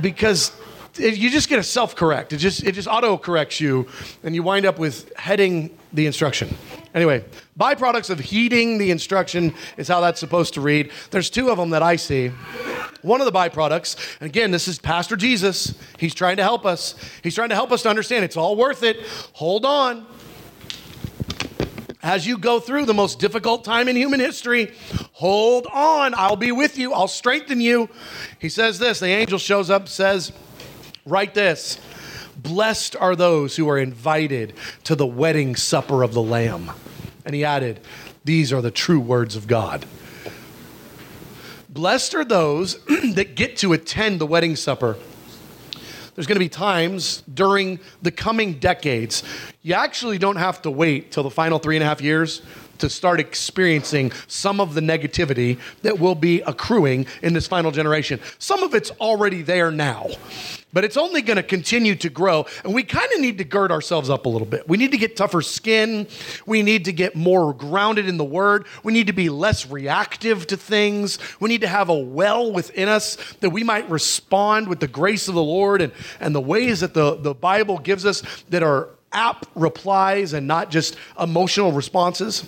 [0.00, 0.52] because
[0.96, 2.32] you just get a self correct.
[2.32, 3.86] It just it just auto corrects you,
[4.22, 6.56] and you wind up with heading the instruction.
[6.94, 7.24] Anyway,
[7.58, 10.90] byproducts of heeding the instruction is how that's supposed to read.
[11.10, 12.28] There's two of them that I see.
[13.02, 15.74] One of the byproducts, and again, this is Pastor Jesus.
[15.98, 16.94] He's trying to help us.
[17.22, 19.00] He's trying to help us to understand it's all worth it.
[19.34, 20.06] Hold on.
[22.02, 24.72] As you go through the most difficult time in human history,
[25.12, 26.14] hold on.
[26.14, 26.94] I'll be with you.
[26.94, 27.90] I'll strengthen you.
[28.38, 29.00] He says this.
[29.00, 30.32] The angel shows up, says,
[31.06, 31.78] Write this
[32.36, 36.70] Blessed are those who are invited to the wedding supper of the Lamb.
[37.24, 37.80] And he added,
[38.24, 39.84] These are the true words of God.
[41.68, 42.82] Blessed are those
[43.14, 44.96] that get to attend the wedding supper.
[46.14, 49.22] There's going to be times during the coming decades,
[49.62, 52.42] you actually don't have to wait till the final three and a half years
[52.80, 58.20] to start experiencing some of the negativity that will be accruing in this final generation.
[58.38, 60.08] Some of it's already there now,
[60.72, 62.46] but it's only going to continue to grow.
[62.64, 64.68] And we kind of need to gird ourselves up a little bit.
[64.68, 66.06] We need to get tougher skin.
[66.46, 68.66] We need to get more grounded in the word.
[68.82, 71.18] We need to be less reactive to things.
[71.40, 75.28] We need to have a well within us that we might respond with the grace
[75.28, 78.88] of the Lord and, and the ways that the, the Bible gives us that are
[79.12, 82.44] apt replies and not just emotional responses.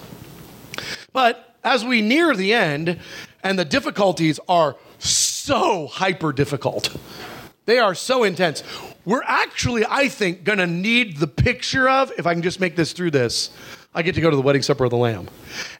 [1.13, 2.99] But as we near the end,
[3.43, 6.95] and the difficulties are so hyper difficult,
[7.67, 8.63] they are so intense.
[9.05, 12.93] We're actually, I think, gonna need the picture of, if I can just make this
[12.93, 13.51] through this,
[13.95, 15.29] I get to go to the wedding supper of the Lamb.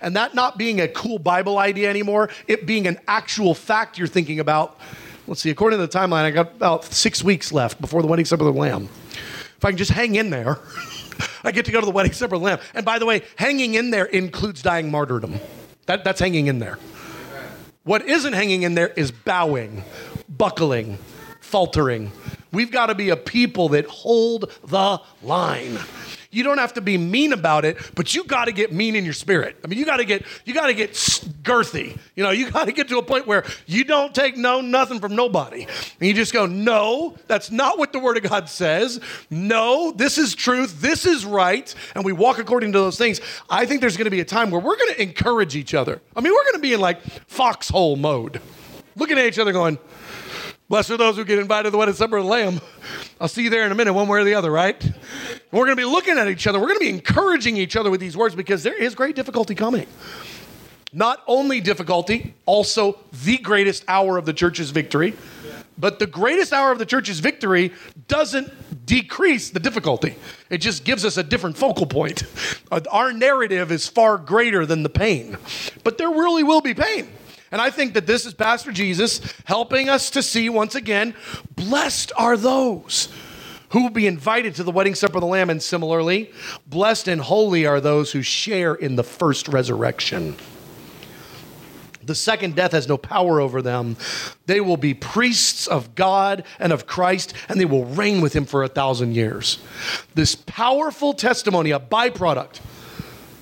[0.01, 4.09] And that not being a cool Bible idea anymore, it being an actual fact you're
[4.09, 4.79] thinking about.
[5.27, 8.27] Let's see, according to the timeline, I got about six weeks left before the wedding
[8.27, 8.89] supper of the Lamb.
[9.57, 10.59] If I can just hang in there,
[11.45, 12.61] I get to go to the wedding supper of the Lamb.
[12.75, 15.41] And by the way, hanging in there includes dying martyrdom.
[15.87, 16.79] That, that's hanging in there.
[17.85, 19.83] What isn't hanging in there is bowing,
[20.29, 20.99] buckling,
[21.41, 22.13] faltering.
[22.53, 25.79] We've got to be a people that hold the line.
[26.33, 29.05] You don't have to be mean about it, but you got to get mean in
[29.05, 29.57] your spirit.
[29.63, 31.99] I mean, you got to get you got to get girthy.
[32.17, 34.99] You know, you got to get to a point where you don't take no nothing
[34.99, 35.65] from nobody.
[35.65, 38.99] And you just go, "No, that's not what the word of God says.
[39.29, 40.81] No, this is truth.
[40.81, 43.21] This is right." And we walk according to those things.
[43.51, 46.01] I think there's going to be a time where we're going to encourage each other.
[46.17, 48.41] I mean, we're going to be in like foxhole mode.
[48.97, 49.79] Looking at each other going,
[50.73, 52.59] Blessed are those who get invited to the wedding supper of the Lamb.
[53.21, 54.83] I'll see you there in a minute, one way or the other, right?
[55.51, 56.59] We're going to be looking at each other.
[56.59, 59.55] We're going to be encouraging each other with these words because there is great difficulty
[59.55, 59.87] coming.
[60.91, 65.13] Not only difficulty, also the greatest hour of the church's victory.
[65.77, 67.73] But the greatest hour of the church's victory
[68.09, 70.17] doesn't decrease the difficulty.
[70.49, 72.23] It just gives us a different focal point.
[72.91, 75.37] Our narrative is far greater than the pain.
[75.85, 77.11] But there really will be pain.
[77.53, 81.15] And I think that this is Pastor Jesus helping us to see once again
[81.55, 83.09] blessed are those
[83.69, 85.51] who will be invited to the wedding supper of the Lamb.
[85.51, 86.33] And similarly,
[86.67, 90.35] blessed and holy are those who share in the first resurrection.
[92.05, 93.97] The second death has no power over them.
[94.47, 98.45] They will be priests of God and of Christ, and they will reign with him
[98.45, 99.59] for a thousand years.
[100.15, 102.61] This powerful testimony, a byproduct.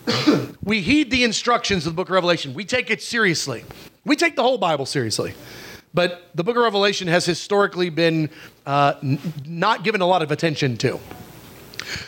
[0.63, 3.65] we heed the instructions of the book of Revelation, we take it seriously.
[4.05, 5.35] We take the whole Bible seriously.
[5.93, 8.31] But the book of Revelation has historically been
[8.65, 11.01] uh, n- not given a lot of attention to.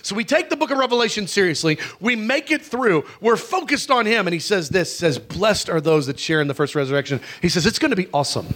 [0.03, 1.79] So we take the book of Revelation seriously.
[2.01, 3.05] We make it through.
[3.21, 4.27] We're focused on him.
[4.27, 7.21] And he says this says, Blessed are those that share in the first resurrection.
[7.41, 8.55] He says, It's going to be awesome.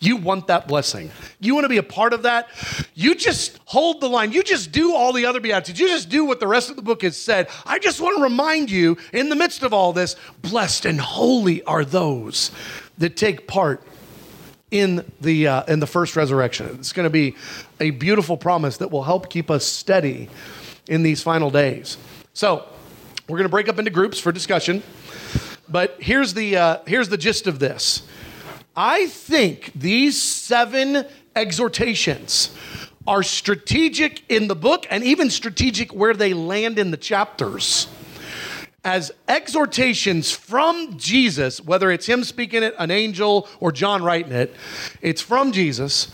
[0.00, 1.10] You want that blessing.
[1.40, 2.48] You want to be a part of that.
[2.94, 4.32] You just hold the line.
[4.32, 5.80] You just do all the other Beatitudes.
[5.80, 7.48] You just do what the rest of the book has said.
[7.64, 11.62] I just want to remind you, in the midst of all this, blessed and holy
[11.64, 12.50] are those
[12.98, 13.82] that take part
[14.70, 16.68] in the uh, in the first resurrection.
[16.78, 17.36] It's going to be
[17.80, 20.28] a beautiful promise that will help keep us steady
[20.88, 21.98] in these final days.
[22.34, 22.66] So,
[23.28, 24.82] we're going to break up into groups for discussion.
[25.68, 28.02] But here's the uh, here's the gist of this.
[28.76, 32.54] I think these seven exhortations
[33.06, 37.88] are strategic in the book and even strategic where they land in the chapters
[38.86, 44.54] as exhortations from Jesus, whether it's him speaking it, an angel, or John writing it,
[45.02, 46.12] it's from Jesus,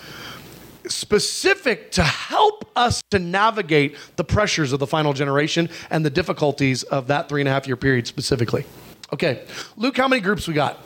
[0.87, 6.83] specific to help us to navigate the pressures of the final generation and the difficulties
[6.85, 8.65] of that three and a half year period specifically.
[9.13, 9.45] Okay,
[9.77, 10.83] Luke, how many groups we got?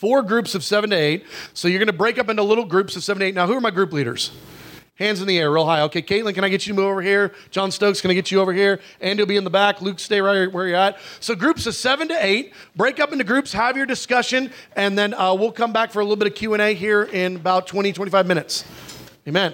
[0.00, 1.26] Four groups of seven to eight.
[1.52, 3.34] So you're going to break up into little groups of seven to eight.
[3.34, 4.32] Now, who are my group leaders?
[4.94, 5.82] Hands in the air, real high.
[5.82, 7.34] Okay, Caitlin, can I get you to move over here?
[7.50, 8.80] John Stokes, can I get you over here?
[9.02, 9.82] Andy will be in the back.
[9.82, 10.96] Luke, stay right where you're at.
[11.20, 12.54] So groups of seven to eight.
[12.76, 16.02] Break up into groups, have your discussion, and then uh, we'll come back for a
[16.02, 18.64] little bit of Q&A here in about 20, 25 minutes.
[19.28, 19.52] Amen.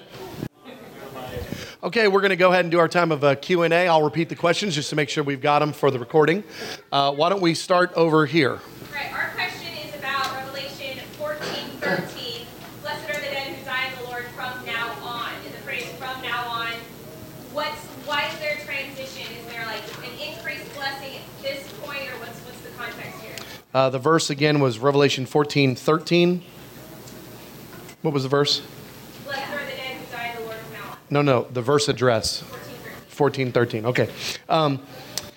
[1.83, 3.89] Okay, we're going to go ahead and do our time of uh, Q&A.
[3.89, 6.43] I'll repeat the questions just to make sure we've got them for the recording.
[6.91, 8.61] Uh, why don't we start over here?
[8.93, 11.39] Right, our question is about Revelation 14,
[11.79, 12.47] 13.
[12.81, 15.31] Blessed are the dead who die in the Lord from now on.
[15.45, 16.73] And the phrase from now on,
[17.53, 19.27] what's why is there a transition?
[19.39, 23.37] Is there like an increased blessing at this point, or what's what's the context here?
[23.77, 26.43] Uh, the verse again was Revelation 14, 13.
[28.01, 28.63] What was the verse?
[29.27, 30.99] Blessed are the dead who die the Lord from now on.
[31.11, 32.41] No, no, the verse address.
[32.41, 32.93] 14, 13.
[33.09, 33.85] 14, 13.
[33.85, 34.09] Okay.
[34.49, 34.81] Um,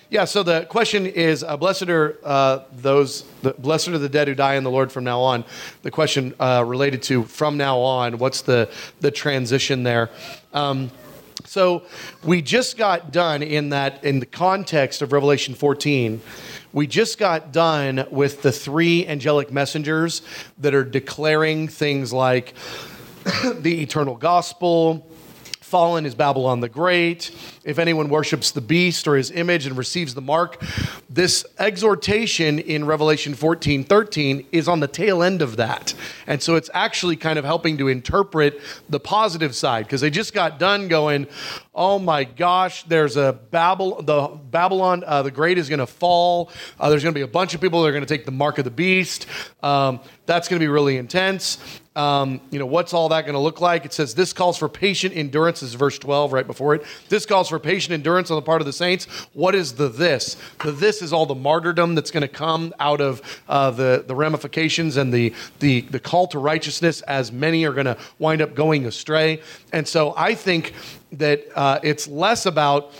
[0.08, 4.26] yeah, so the question is uh, Blessed are uh, those, the, blessed are the dead
[4.26, 5.44] who die in the Lord from now on.
[5.82, 8.70] The question uh, related to from now on, what's the,
[9.00, 10.08] the transition there?
[10.54, 10.90] Um,
[11.44, 11.82] so
[12.24, 16.20] we just got done in that, in the context of Revelation 14,
[16.72, 20.22] we just got done with the three angelic messengers
[20.58, 22.54] that are declaring things like
[23.58, 25.06] the eternal gospel,
[25.70, 27.30] fallen is Babylon the Great.
[27.62, 30.60] If anyone worships the beast or his image and receives the mark,
[31.08, 35.94] this exhortation in Revelation 14 13 is on the tail end of that.
[36.26, 40.34] And so it's actually kind of helping to interpret the positive side because they just
[40.34, 41.28] got done going,
[41.72, 46.50] oh my gosh, there's a Babylon, the Babylon uh, the Great is going to fall.
[46.80, 48.32] Uh, there's going to be a bunch of people that are going to take the
[48.32, 49.26] mark of the beast.
[49.62, 51.58] Um, that's going to be really intense.
[51.96, 53.84] Um, you know, what's all that going to look like?
[53.84, 55.58] It says this calls for patient endurance.
[55.58, 56.84] This is verse 12 right before it.
[57.08, 59.06] This calls for patient endurance on the part of the saints.
[59.32, 60.36] What is the this?
[60.62, 64.14] The this is all the martyrdom that's going to come out of uh, the, the
[64.14, 68.54] ramifications and the, the, the call to righteousness as many are going to wind up
[68.54, 69.42] going astray.
[69.72, 70.74] And so I think
[71.12, 72.92] that uh, it's less about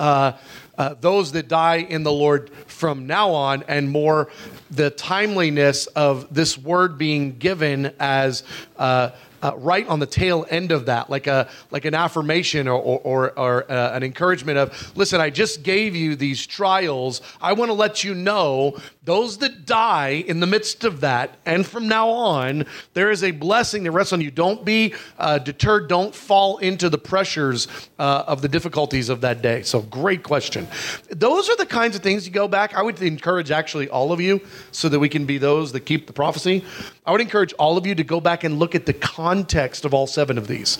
[0.00, 0.32] uh,
[0.78, 4.28] uh, those that die in the Lord from now on, and more
[4.70, 8.42] the timeliness of this word being given as.
[8.76, 9.10] Uh,
[9.42, 12.98] uh, right on the tail end of that, like a like an affirmation or or,
[13.00, 17.20] or, or uh, an encouragement of, listen, I just gave you these trials.
[17.40, 21.64] I want to let you know those that die in the midst of that, and
[21.64, 24.32] from now on, there is a blessing that rests on you.
[24.32, 25.88] Don't be uh, deterred.
[25.88, 27.68] Don't fall into the pressures
[28.00, 29.62] uh, of the difficulties of that day.
[29.62, 30.66] So, great question.
[31.08, 32.74] Those are the kinds of things you go back.
[32.74, 34.40] I would encourage actually all of you,
[34.72, 36.64] so that we can be those that keep the prophecy.
[37.06, 39.94] I would encourage all of you to go back and look at the context of
[39.94, 40.78] all seven of these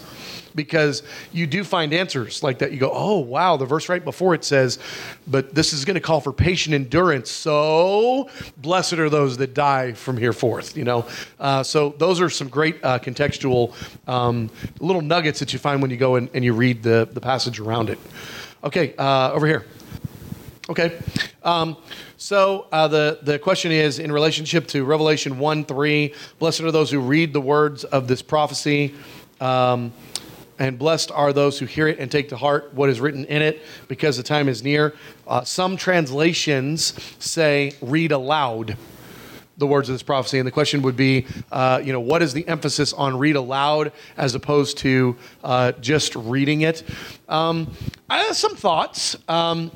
[0.56, 1.02] because
[1.32, 2.72] you do find answers like that.
[2.72, 4.78] You go, oh, wow, the verse right before it says,
[5.26, 7.30] but this is going to call for patient endurance.
[7.30, 11.06] So blessed are those that die from here forth, you know?
[11.38, 13.74] Uh, so those are some great uh, contextual
[14.08, 14.50] um,
[14.80, 17.60] little nuggets that you find when you go and, and you read the, the passage
[17.60, 17.98] around it.
[18.64, 19.66] Okay, uh, over here.
[20.68, 20.98] Okay.
[21.44, 21.76] Um,
[22.16, 26.90] so uh, the, the question is in relationship to Revelation 1 3, blessed are those
[26.90, 28.94] who read the words of this prophecy.
[29.40, 29.92] Um,
[30.58, 33.42] and blessed are those who hear it and take to heart what is written in
[33.42, 34.94] it, because the time is near.
[35.26, 38.76] Uh, some translations say, read aloud
[39.58, 40.38] the words of this prophecy.
[40.38, 43.92] And the question would be, uh, you know, what is the emphasis on read aloud
[44.16, 46.82] as opposed to uh, just reading it?
[47.28, 47.72] Um,
[48.10, 49.16] I have some thoughts.
[49.28, 49.70] Um,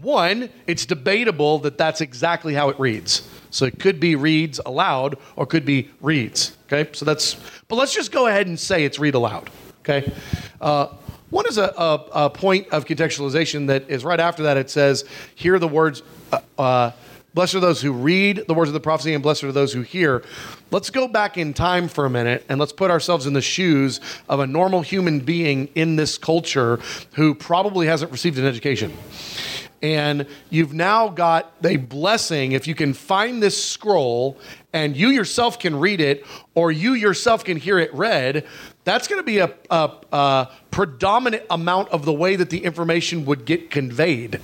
[0.00, 3.28] one, it's debatable that that's exactly how it reads.
[3.50, 6.56] So it could be reads aloud or could be reads.
[6.66, 7.36] Okay, so that's,
[7.68, 9.50] but let's just go ahead and say it's read aloud.
[9.82, 10.12] Okay.
[10.60, 10.88] Uh,
[11.30, 14.56] one is a, a, a, point of contextualization that is right after that.
[14.56, 15.04] It says,
[15.34, 16.90] "Hear the words." Uh, uh,
[17.34, 19.80] Blessed are those who read the words of the prophecy, and blessed are those who
[19.80, 20.22] hear.
[20.70, 24.00] Let's go back in time for a minute and let's put ourselves in the shoes
[24.28, 26.78] of a normal human being in this culture
[27.12, 28.92] who probably hasn't received an education.
[29.80, 34.38] And you've now got a blessing if you can find this scroll
[34.72, 36.24] and you yourself can read it
[36.54, 38.46] or you yourself can hear it read.
[38.84, 43.24] That's going to be a, a, a predominant amount of the way that the information
[43.26, 44.40] would get conveyed.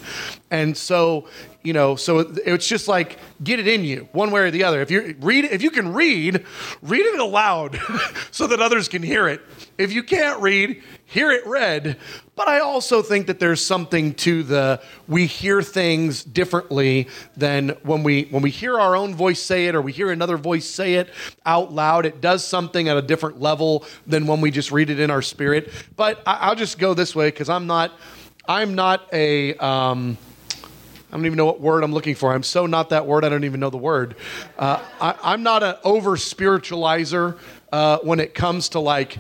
[0.51, 1.29] And so,
[1.69, 4.81] you know, so it's just like get it in you one way or the other.
[4.81, 6.47] If you read if you can read,
[6.81, 7.79] read it aloud
[8.31, 9.43] so that others can hear it.
[9.77, 11.99] If you can't read, hear it read.
[12.37, 17.07] But I also think that there's something to the we hear things differently
[17.37, 20.39] than when we when we hear our own voice say it or we hear another
[20.39, 21.11] voice say it
[21.45, 22.07] out loud.
[22.07, 25.21] It does something at a different level than when we just read it in our
[25.21, 25.71] spirit.
[25.97, 27.93] But I, will just go this way because I'm not
[28.49, 30.17] I'm not a um,
[31.11, 32.35] I don't even know what word I'm looking for.
[32.35, 33.25] I'm so not that word.
[33.25, 34.15] I don't even know the word.
[34.59, 37.39] Uh, I, am not an over spiritualizer
[37.73, 39.17] uh, when it comes to like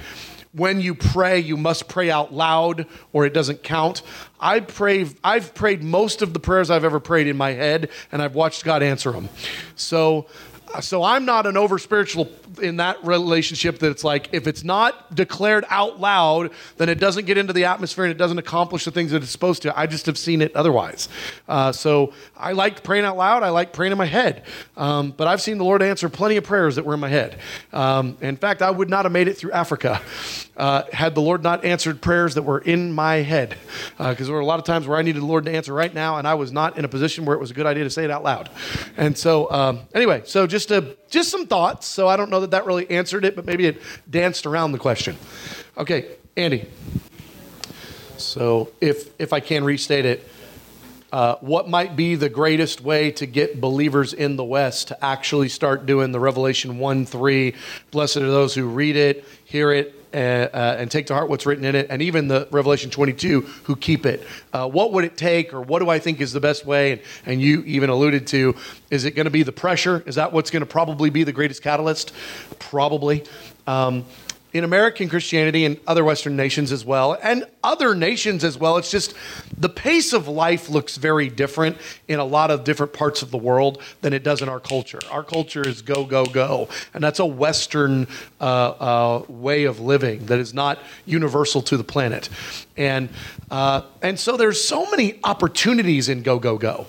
[0.52, 4.02] when you pray, you must pray out loud or it doesn't count.
[4.40, 8.20] I pray, I've prayed most of the prayers I've ever prayed in my head, and
[8.20, 9.28] I've watched God answer them.
[9.76, 10.26] So
[10.80, 12.28] so I'm not an over spiritual
[12.62, 17.26] in that relationship that it's like if it's not declared out loud, then it doesn't
[17.26, 19.78] get into the atmosphere and it doesn't accomplish the things that it's supposed to.
[19.78, 21.08] I just have seen it otherwise.
[21.48, 23.42] Uh, so I like praying out loud.
[23.42, 24.44] I like praying in my head.
[24.76, 27.38] Um, but I've seen the Lord answer plenty of prayers that were in my head.
[27.72, 30.00] Um, in fact, I would not have made it through Africa
[30.58, 33.56] uh, had the Lord not answered prayers that were in my head.
[33.96, 35.72] Because uh, there were a lot of times where I needed the Lord to answer
[35.72, 37.84] right now, and I was not in a position where it was a good idea
[37.84, 38.50] to say it out loud.
[38.96, 41.86] And so, um, anyway, so just a, just some thoughts.
[41.86, 43.80] So I don't know that that really answered it, but maybe it
[44.10, 45.16] danced around the question.
[45.76, 46.68] Okay, Andy.
[48.16, 50.28] So if if I can restate it,
[51.12, 55.48] uh, what might be the greatest way to get believers in the West to actually
[55.48, 57.54] start doing the Revelation 1 3?
[57.92, 61.46] Blessed are those who read it, hear it, uh, uh, and take to heart what's
[61.46, 64.26] written in it, and even the Revelation 22 who keep it.
[64.52, 66.92] Uh, what would it take, or what do I think is the best way?
[66.92, 68.56] And, and you even alluded to,
[68.90, 70.02] is it going to be the pressure?
[70.06, 72.12] Is that what's going to probably be the greatest catalyst?
[72.58, 73.24] Probably.
[73.66, 74.04] Um,
[74.52, 78.78] in American Christianity and other Western nations as well, and other nations as well.
[78.78, 79.14] It's just
[79.56, 81.76] the pace of life looks very different
[82.08, 85.00] in a lot of different parts of the world than it does in our culture.
[85.10, 86.68] Our culture is go, go, go.
[86.94, 88.06] And that's a Western
[88.40, 92.28] uh, uh, way of living that is not universal to the planet.
[92.76, 93.10] And,
[93.50, 96.86] uh, and so there's so many opportunities in go, go, go.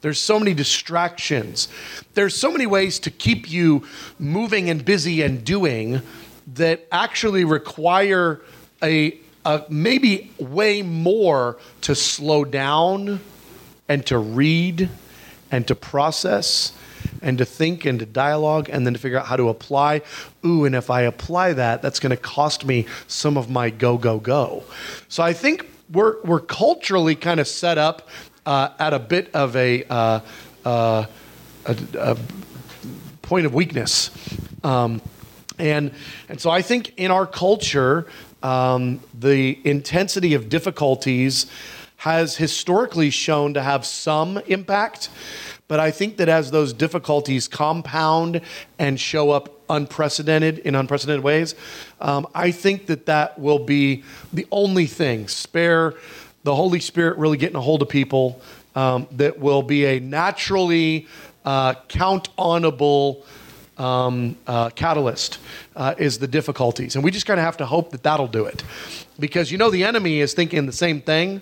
[0.00, 1.68] There's so many distractions.
[2.14, 3.86] There's so many ways to keep you
[4.18, 6.00] moving and busy and doing
[6.54, 8.40] that actually require
[8.82, 13.20] a, a maybe way more to slow down
[13.88, 14.88] and to read
[15.50, 16.72] and to process
[17.22, 20.02] and to think and to dialogue and then to figure out how to apply.
[20.44, 23.98] Ooh, and if I apply that, that's going to cost me some of my go,
[23.98, 24.64] go, go.
[25.08, 28.08] So I think we're, we're culturally kind of set up
[28.46, 30.20] uh, at a bit of a, uh,
[30.64, 31.06] uh,
[31.66, 32.16] a, a,
[33.22, 34.10] point of weakness.
[34.64, 35.00] Um,
[35.60, 35.92] and,
[36.28, 38.06] and so I think in our culture,
[38.42, 41.46] um, the intensity of difficulties
[41.98, 45.10] has historically shown to have some impact.
[45.68, 48.40] But I think that as those difficulties compound
[48.78, 51.54] and show up unprecedented in unprecedented ways,
[52.00, 54.02] um, I think that that will be
[54.32, 55.94] the only thing spare
[56.42, 58.40] the Holy Spirit really getting a hold of people
[58.74, 61.06] um, that will be a naturally
[61.44, 63.24] uh, count onable
[63.80, 65.38] um, uh, catalyst
[65.74, 66.94] uh, is the difficulties.
[66.94, 68.62] And we just kind of have to hope that that'll do it.
[69.18, 71.40] Because you know, the enemy is thinking the same thing.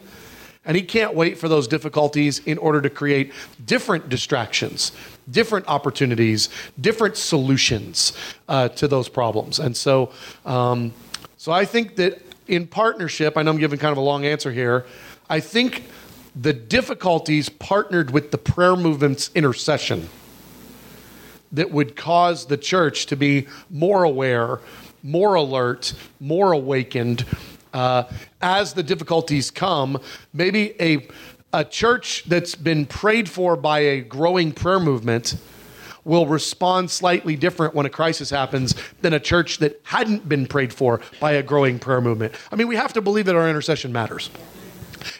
[0.65, 3.33] And he can't wait for those difficulties in order to create
[3.65, 4.93] different distractions,
[5.31, 8.13] different opportunities, different solutions
[8.49, 9.59] uh, to those problems.
[9.59, 10.13] And so,
[10.45, 10.93] um,
[11.39, 14.53] so I think that in partnership, I know I'm giving kind of a long answer
[14.53, 14.85] here.
[15.31, 15.85] I think
[16.37, 20.09] the difficulties partnered with the prayer movement's intercession
[21.53, 24.61] that would cause the church to be more aware,
[25.03, 27.25] more alert, more awakened
[27.73, 28.05] uh,
[28.41, 30.01] as the difficulties come.
[30.33, 31.07] Maybe a,
[31.53, 35.37] a church that's been prayed for by a growing prayer movement
[36.05, 40.73] will respond slightly different when a crisis happens than a church that hadn't been prayed
[40.73, 42.35] for by a growing prayer movement.
[42.51, 44.31] I mean, we have to believe that our intercession matters.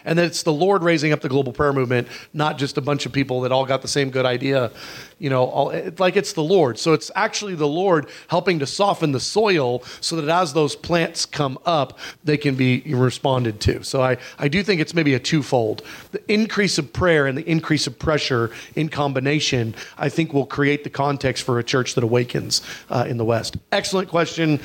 [0.05, 3.05] and that it's the Lord raising up the global prayer movement, not just a bunch
[3.05, 4.71] of people that all got the same good idea.
[5.19, 6.79] You know, all, it, like it's the Lord.
[6.79, 11.25] So it's actually the Lord helping to soften the soil so that as those plants
[11.25, 13.83] come up, they can be responded to.
[13.83, 15.83] So I, I do think it's maybe a twofold.
[16.11, 20.83] The increase of prayer and the increase of pressure in combination, I think will create
[20.83, 23.57] the context for a church that awakens uh, in the West.
[23.71, 24.61] Excellent question.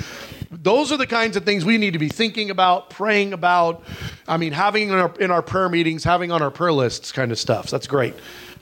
[0.50, 3.82] Those are the kinds of things we need to be thinking about, praying about.
[4.28, 7.32] I mean, having in our, in our prayer meetings, having on our prayer lists kind
[7.32, 7.68] of stuff.
[7.68, 8.14] So that's great.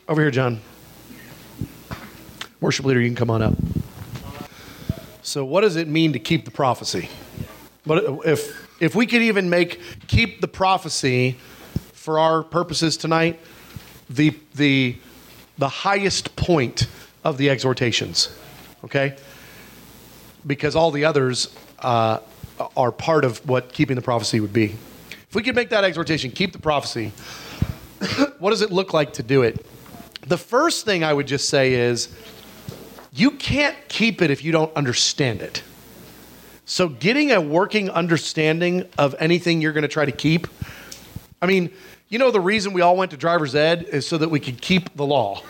[0.09, 0.61] Over here, John.
[2.62, 3.54] Worship leader, you can come on up.
[5.22, 7.08] So, what does it mean to keep the prophecy?
[7.84, 11.38] But if if we could even make keep the prophecy
[11.92, 13.40] for our purposes tonight,
[14.08, 14.96] the the
[15.58, 16.86] the highest point
[17.24, 18.32] of the exhortations,
[18.84, 19.16] okay?
[20.46, 22.20] Because all the others uh,
[22.76, 24.76] are part of what keeping the prophecy would be.
[25.28, 27.08] If we could make that exhortation, keep the prophecy,
[28.38, 29.66] what does it look like to do it?
[30.28, 32.14] The first thing I would just say is
[33.12, 35.62] you can't keep it if you don't understand it.
[36.64, 40.46] So, getting a working understanding of anything you're going to try to keep,
[41.42, 41.70] I mean,
[42.08, 44.60] you know, the reason we all went to driver's ed is so that we could
[44.60, 45.42] keep the law.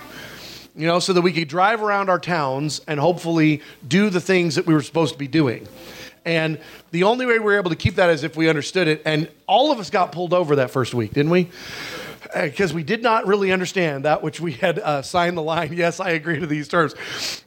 [0.75, 4.55] You know, so that we could drive around our towns and hopefully do the things
[4.55, 5.69] that we were supposed to be doing.
[6.25, 6.59] And
[6.93, 9.03] the only way we were able to keep that is if we understood it.
[9.05, 11.51] And all of us got pulled over that first week, didn't we?
[12.35, 15.73] Because uh, we did not really understand that which we had uh, signed the line.
[15.83, 16.95] Yes, I agree to these terms.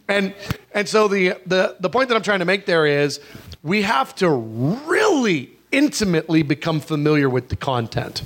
[0.07, 0.33] And
[0.73, 3.19] and so the the the point that I'm trying to make there is
[3.63, 8.23] we have to really intimately become familiar with the content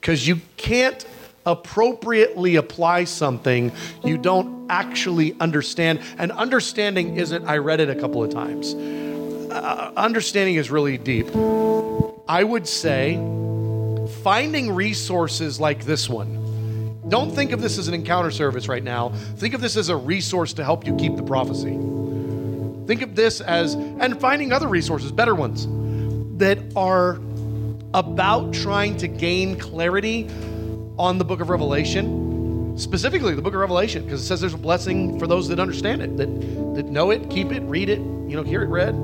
[0.00, 1.04] because you can't
[1.46, 3.72] appropriately apply something
[4.04, 6.00] you don't actually understand.
[6.18, 8.74] And understanding isn't, I read it a couple of times.
[8.74, 11.28] Uh, understanding is really deep.
[12.28, 13.16] I would say
[14.24, 16.98] finding resources like this one.
[17.08, 19.10] Don't think of this as an encounter service right now.
[19.36, 21.78] Think of this as a resource to help you keep the prophecy.
[22.86, 25.68] Think of this as, and finding other resources, better ones,
[26.38, 27.20] that are
[27.92, 30.28] about trying to gain clarity
[30.98, 34.58] on the book of Revelation, specifically the book of Revelation, because it says there's a
[34.58, 36.26] blessing for those that understand it, that,
[36.74, 38.94] that know it, keep it, read it, you know, hear it read.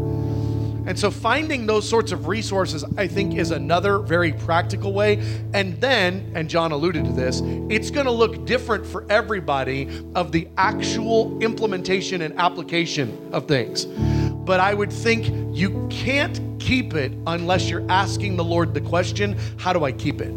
[0.87, 5.23] And so finding those sorts of resources, I think, is another very practical way.
[5.53, 10.33] And then, and John alluded to this, it's going to look different for everybody of
[10.33, 13.85] the actual implementation and application of things.
[13.85, 19.39] But I would think you can't keep it unless you're asking the Lord the question,
[19.59, 20.33] how do I keep it?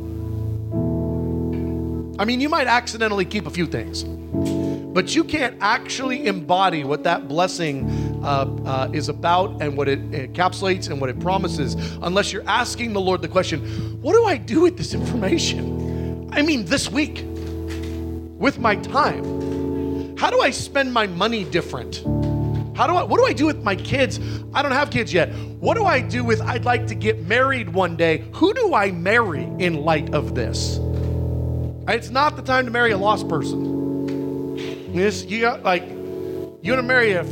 [2.20, 7.04] I mean, you might accidentally keep a few things, but you can't actually embody what
[7.06, 12.32] that blessing uh, uh, is about and what it encapsulates and what it promises unless
[12.32, 16.30] you're asking the Lord the question, what do I do with this information?
[16.32, 17.26] I mean, this week,
[18.44, 20.18] with my time.
[20.18, 22.04] How do I spend my money different?
[22.76, 24.20] How do I, what do I do with my kids?
[24.54, 25.34] I don't have kids yet.
[25.60, 28.26] What do I do with, I'd like to get married one day?
[28.34, 30.80] Who do I marry in light of this?
[31.88, 34.56] It's not the time to marry a lost person.
[34.94, 37.24] This, you got like, you want to marry a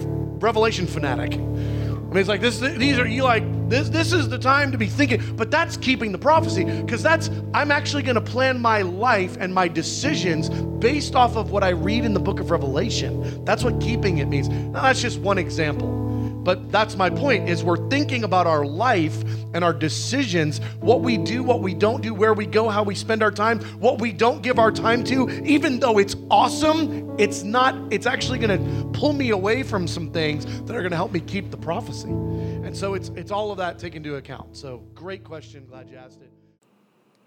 [0.41, 1.33] revelation fanatic.
[1.33, 2.59] I mean, it's like this.
[2.59, 3.87] These are you like this.
[3.87, 5.35] This is the time to be thinking.
[5.37, 9.53] But that's keeping the prophecy because that's I'm actually going to plan my life and
[9.53, 13.45] my decisions based off of what I read in the book of Revelation.
[13.45, 14.49] That's what keeping it means.
[14.49, 16.10] Now that's just one example.
[16.43, 19.23] But that's my point is we're thinking about our life
[19.53, 22.95] and our decisions, what we do, what we don't do, where we go, how we
[22.95, 27.43] spend our time, what we don't give our time to, even though it's awesome, it's
[27.43, 30.97] not it's actually going to pull me away from some things that are going to
[30.97, 32.09] help me keep the prophecy.
[32.09, 34.57] And so it's it's all of that taken into account.
[34.57, 36.31] So great question, glad you asked it.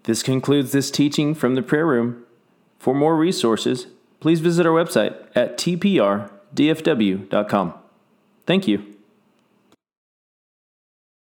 [0.03, 2.25] This concludes this teaching from the prayer room.
[2.77, 3.87] For more resources,
[4.19, 6.33] please visit our website at tprdfw.com.
[8.45, 8.94] Thank you.